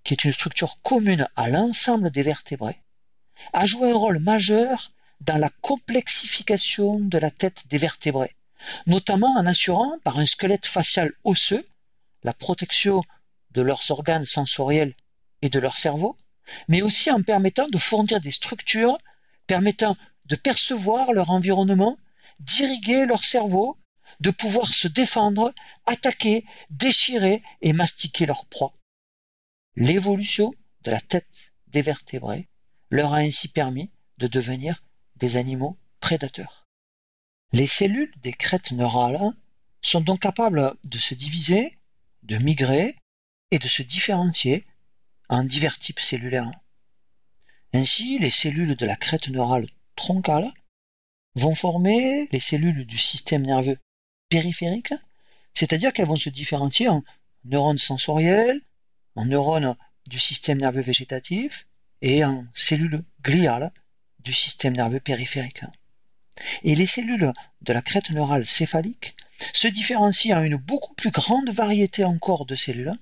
qui 0.02 0.14
est 0.14 0.24
une 0.24 0.32
structure 0.32 0.80
commune 0.82 1.28
à 1.36 1.48
l'ensemble 1.48 2.10
des 2.10 2.22
vertébrés, 2.22 2.82
a 3.52 3.66
joué 3.66 3.90
un 3.90 3.96
rôle 3.96 4.18
majeur 4.18 4.92
dans 5.20 5.38
la 5.38 5.50
complexification 5.60 6.98
de 7.00 7.18
la 7.18 7.30
tête 7.30 7.66
des 7.68 7.78
vertébrés, 7.78 8.34
notamment 8.86 9.34
en 9.36 9.46
assurant 9.46 9.98
par 10.04 10.18
un 10.18 10.26
squelette 10.26 10.66
facial 10.66 11.12
osseux 11.24 11.66
la 12.22 12.32
protection 12.32 13.02
de 13.52 13.62
leurs 13.62 13.90
organes 13.90 14.24
sensoriels 14.24 14.94
et 15.42 15.48
de 15.50 15.58
leur 15.58 15.76
cerveau, 15.76 16.16
mais 16.68 16.82
aussi 16.82 17.10
en 17.10 17.22
permettant 17.22 17.68
de 17.68 17.78
fournir 17.78 18.20
des 18.20 18.30
structures 18.30 18.98
permettant 19.46 19.96
de 20.26 20.36
percevoir 20.36 21.12
leur 21.12 21.30
environnement, 21.30 21.98
d'irriguer 22.40 23.04
leur 23.04 23.24
cerveau, 23.24 23.76
de 24.20 24.30
pouvoir 24.30 24.72
se 24.72 24.88
défendre, 24.88 25.52
attaquer, 25.86 26.44
déchirer 26.70 27.42
et 27.60 27.72
mastiquer 27.72 28.26
leur 28.26 28.46
proie. 28.46 28.74
L'évolution 29.76 30.54
de 30.82 30.90
la 30.90 31.00
tête 31.00 31.52
des 31.66 31.82
vertébrés 31.82 32.48
leur 32.90 33.12
a 33.12 33.18
ainsi 33.18 33.48
permis 33.48 33.90
de 34.18 34.26
devenir 34.26 34.82
animaux 35.36 35.76
prédateurs. 36.00 36.66
Les 37.52 37.66
cellules 37.66 38.12
des 38.22 38.32
crêtes 38.32 38.72
neurales 38.72 39.32
sont 39.82 40.00
donc 40.00 40.20
capables 40.20 40.74
de 40.84 40.98
se 40.98 41.14
diviser, 41.14 41.78
de 42.22 42.36
migrer 42.38 42.96
et 43.50 43.58
de 43.58 43.68
se 43.68 43.82
différencier 43.82 44.64
en 45.28 45.44
divers 45.44 45.78
types 45.78 46.00
cellulaires. 46.00 46.50
Ainsi, 47.72 48.18
les 48.18 48.30
cellules 48.30 48.76
de 48.76 48.86
la 48.86 48.96
crête 48.96 49.28
neurale 49.28 49.68
troncales 49.96 50.52
vont 51.34 51.54
former 51.54 52.28
les 52.30 52.40
cellules 52.40 52.86
du 52.86 52.98
système 52.98 53.42
nerveux 53.42 53.78
périphérique, 54.28 54.94
c'est-à-dire 55.52 55.92
qu'elles 55.92 56.08
vont 56.08 56.16
se 56.16 56.30
différencier 56.30 56.88
en 56.88 57.04
neurones 57.44 57.78
sensoriels, 57.78 58.60
en 59.16 59.26
neurones 59.26 59.76
du 60.06 60.18
système 60.18 60.58
nerveux 60.58 60.82
végétatif 60.82 61.66
et 62.02 62.24
en 62.24 62.46
cellules 62.54 63.04
gliales 63.22 63.72
du 64.24 64.32
système 64.32 64.74
nerveux 64.74 65.00
périphérique. 65.00 65.62
Et 66.62 66.74
les 66.74 66.86
cellules 66.86 67.32
de 67.62 67.72
la 67.72 67.82
crête 67.82 68.10
neurale 68.10 68.46
céphalique 68.46 69.16
se 69.52 69.68
différencient 69.68 70.38
en 70.38 70.42
une 70.42 70.56
beaucoup 70.56 70.94
plus 70.94 71.10
grande 71.10 71.50
variété 71.50 72.04
encore 72.04 72.46
de 72.46 72.56
cellules, 72.56 72.92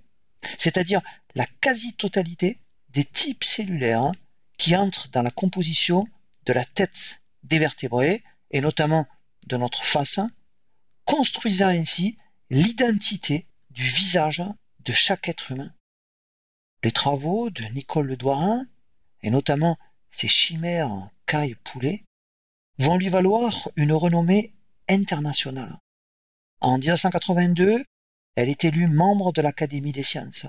c'est-à-dire 0.59 1.01
la 1.35 1.47
quasi-totalité 1.61 2.59
des 2.91 3.05
types 3.05 3.45
cellulaires 3.45 4.13
qui 4.59 4.77
entrent 4.77 5.09
dans 5.11 5.23
la 5.23 5.31
composition 5.31 6.05
de 6.47 6.53
la 6.53 6.65
tête 6.65 7.23
des 7.43 7.59
vertébrés, 7.59 8.23
et 8.51 8.61
notamment 8.61 9.07
de 9.47 9.57
notre 9.57 9.85
face, 9.85 10.21
construisant 11.05 11.69
ainsi 11.69 12.19
l'identité 12.51 13.47
du 13.71 13.85
visage 13.85 14.43
de 14.81 14.93
chaque 14.93 15.29
être 15.29 15.53
humain. 15.53 15.73
Les 16.85 16.93
travaux 16.93 17.51
de 17.51 17.63
Nicole 17.65 18.09
Le 18.09 18.17
Douarin, 18.17 18.67
et 19.23 19.31
notamment 19.31 19.79
ses 20.12 20.29
chimères 20.29 20.90
en 20.90 21.11
caille-poulet, 21.27 22.05
vont 22.79 22.96
lui 22.96 23.09
valoir 23.09 23.68
une 23.77 23.92
renommée 23.92 24.53
internationale. 24.88 25.77
En 26.60 26.79
1982, 26.79 27.85
elle 28.37 28.48
est 28.48 28.65
élue 28.65 28.87
membre 28.87 29.33
de 29.33 29.42
l'Académie 29.42 29.92
des 29.92 30.04
sciences. 30.04 30.46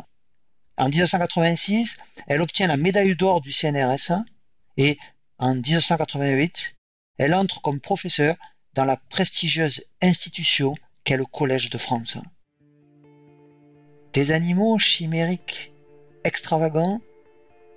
En 0.78 0.90
1986, 0.90 1.98
elle 2.28 2.42
obtient 2.42 2.68
la 2.68 2.78
médaille 2.78 3.16
d'or 3.16 3.42
du 3.42 3.52
CNRS 3.52 4.12
et 4.78 4.98
en 5.38 5.56
1988, 5.56 6.76
elle 7.18 7.34
entre 7.34 7.62
comme 7.62 7.80
professeure 7.80 8.36
dans 8.74 8.86
la 8.86 8.98
prestigieuse 8.98 9.86
institution 10.02 10.76
qu'est 11.04 11.18
le 11.18 11.26
Collège 11.26 11.70
de 11.70 11.78
France. 11.78 12.18
Des 14.14 14.32
animaux 14.32 14.78
chimériques 14.78 15.74
extravagants, 16.24 17.02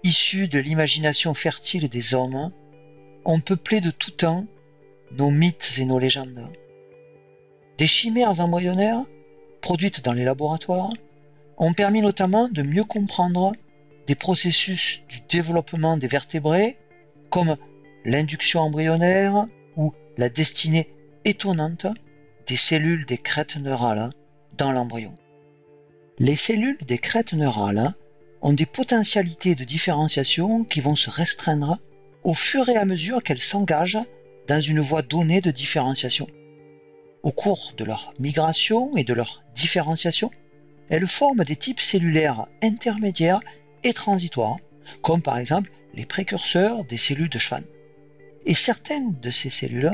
issus 0.07 0.47
de 0.47 0.61
l'imagination 0.61 1.35
fertile 1.35 1.89
des 1.89 2.15
hommes, 2.15 2.53
ont 3.25 3.41
peuplé 3.41 3.81
de 3.81 3.91
tout 3.91 4.13
temps 4.13 4.47
nos 5.11 5.31
mythes 5.31 5.79
et 5.79 5.85
nos 5.85 5.99
légendes. 5.99 6.49
Des 7.77 7.89
chimères 7.89 8.41
embryonnaires, 8.41 9.03
produites 9.61 10.05
dans 10.05 10.13
les 10.13 10.25
laboratoires, 10.25 10.93
ont 11.59 11.73
permis 11.73 12.03
notamment 12.03 12.49
de 12.49 12.63
mieux 12.63 12.85
comprendre 12.85 13.53
des 14.07 14.15
processus 14.15 15.03
du 15.09 15.21
développement 15.29 15.97
des 15.97 16.07
vertébrés 16.07 16.79
comme 17.29 17.57
l'induction 18.05 18.61
embryonnaire 18.61 19.47
ou 19.77 19.93
la 20.17 20.29
destinée 20.29 20.89
étonnante 21.25 21.87
des 22.47 22.57
cellules 22.57 23.07
des 23.07 23.19
crêtes 23.19 23.57
neurales 23.57 24.11
dans 24.57 24.71
l'embryon. 24.71 25.15
Les 26.21 26.37
cellules 26.37 26.79
des 26.87 26.99
crêtes 26.99 27.33
neurales 27.33 27.95
ont 28.43 28.53
des 28.53 28.66
potentialités 28.66 29.55
de 29.55 29.64
différenciation 29.64 30.64
qui 30.64 30.80
vont 30.80 30.97
se 30.97 31.11
restreindre 31.11 31.78
au 32.24 32.34
fur 32.34 32.68
et 32.68 32.76
à 32.76 32.84
mesure 32.84 33.22
qu'elles 33.22 33.41
s'engagent 33.41 33.99
dans 34.47 34.61
une 34.61 34.80
voie 34.80 35.03
donnée 35.03 35.41
de 35.41 35.51
différenciation. 35.51 36.26
Au 37.22 37.32
cours 37.32 37.72
de 37.76 37.84
leur 37.84 38.12
migration 38.18 38.97
et 38.97 39.05
de 39.05 39.14
leur 39.14 39.43
différenciation, 39.55 40.30
elles 40.89 41.07
forment 41.07 41.45
des 41.45 41.57
types 41.57 41.80
cellulaires 41.80 42.47
intermédiaires 42.62 43.41
et 43.82 43.93
transitoires, 43.93 44.59
comme 45.03 45.22
par 45.22 45.39
exemple 45.39 45.70
les 45.95 46.07
précurseurs 46.07 46.84
des 46.84 46.97
cellules 46.97 47.30
de 47.30 47.39
Schwann. 47.39 47.64
Et 48.45 48.55
certaines 48.55 49.18
de 49.20 49.30
ces 49.30 49.51
cellules 49.51 49.93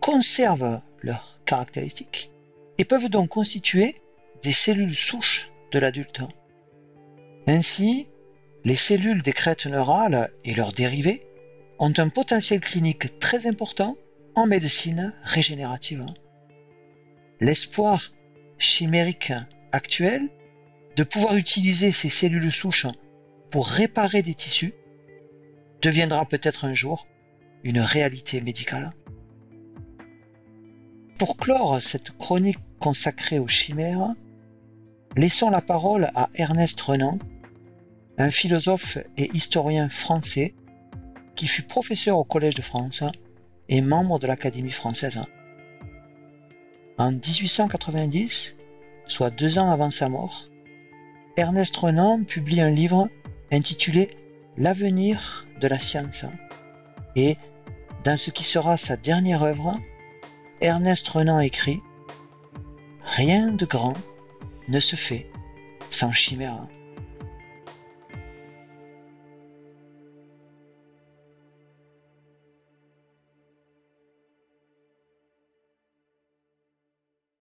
conservent 0.00 0.80
leurs 1.00 1.40
caractéristiques 1.46 2.30
et 2.76 2.84
peuvent 2.84 3.08
donc 3.08 3.30
constituer 3.30 3.96
des 4.42 4.52
cellules 4.52 4.96
souches 4.96 5.50
de 5.72 5.78
l'adulte. 5.78 6.20
Ainsi, 7.48 8.08
les 8.64 8.76
cellules 8.76 9.22
des 9.22 9.32
crêtes 9.32 9.64
neurales 9.64 10.30
et 10.44 10.52
leurs 10.52 10.72
dérivés 10.72 11.26
ont 11.78 11.94
un 11.96 12.10
potentiel 12.10 12.60
clinique 12.60 13.18
très 13.20 13.46
important 13.46 13.96
en 14.34 14.46
médecine 14.46 15.14
régénérative. 15.22 16.04
L'espoir 17.40 18.12
chimérique 18.58 19.32
actuel 19.72 20.28
de 20.96 21.04
pouvoir 21.04 21.36
utiliser 21.36 21.90
ces 21.90 22.10
cellules 22.10 22.52
souches 22.52 22.86
pour 23.50 23.66
réparer 23.66 24.20
des 24.20 24.34
tissus 24.34 24.74
deviendra 25.80 26.26
peut-être 26.26 26.66
un 26.66 26.74
jour 26.74 27.06
une 27.64 27.80
réalité 27.80 28.42
médicale. 28.42 28.92
Pour 31.18 31.38
clore 31.38 31.80
cette 31.80 32.10
chronique 32.10 32.58
consacrée 32.78 33.38
aux 33.38 33.48
chimères, 33.48 34.14
laissons 35.16 35.48
la 35.48 35.62
parole 35.62 36.10
à 36.14 36.28
Ernest 36.34 36.78
Renan, 36.82 37.18
un 38.18 38.30
philosophe 38.30 38.98
et 39.16 39.30
historien 39.32 39.88
français 39.88 40.54
qui 41.36 41.46
fut 41.46 41.62
professeur 41.62 42.18
au 42.18 42.24
Collège 42.24 42.56
de 42.56 42.62
France 42.62 43.04
et 43.68 43.80
membre 43.80 44.18
de 44.18 44.26
l'Académie 44.26 44.72
française. 44.72 45.20
En 46.98 47.12
1890, 47.12 48.56
soit 49.06 49.30
deux 49.30 49.58
ans 49.58 49.70
avant 49.70 49.90
sa 49.90 50.08
mort, 50.08 50.48
Ernest 51.36 51.76
Renan 51.76 52.24
publie 52.24 52.60
un 52.60 52.70
livre 52.70 53.08
intitulé 53.52 54.10
L'avenir 54.56 55.46
de 55.60 55.68
la 55.68 55.78
science. 55.78 56.24
Et 57.14 57.36
dans 58.02 58.16
ce 58.16 58.32
qui 58.32 58.42
sera 58.42 58.76
sa 58.76 58.96
dernière 58.96 59.44
œuvre, 59.44 59.78
Ernest 60.60 61.06
Renan 61.06 61.38
écrit 61.38 61.80
Rien 63.04 63.52
de 63.52 63.64
grand 63.64 63.94
ne 64.66 64.80
se 64.80 64.96
fait 64.96 65.30
sans 65.88 66.10
chimère. 66.10 66.66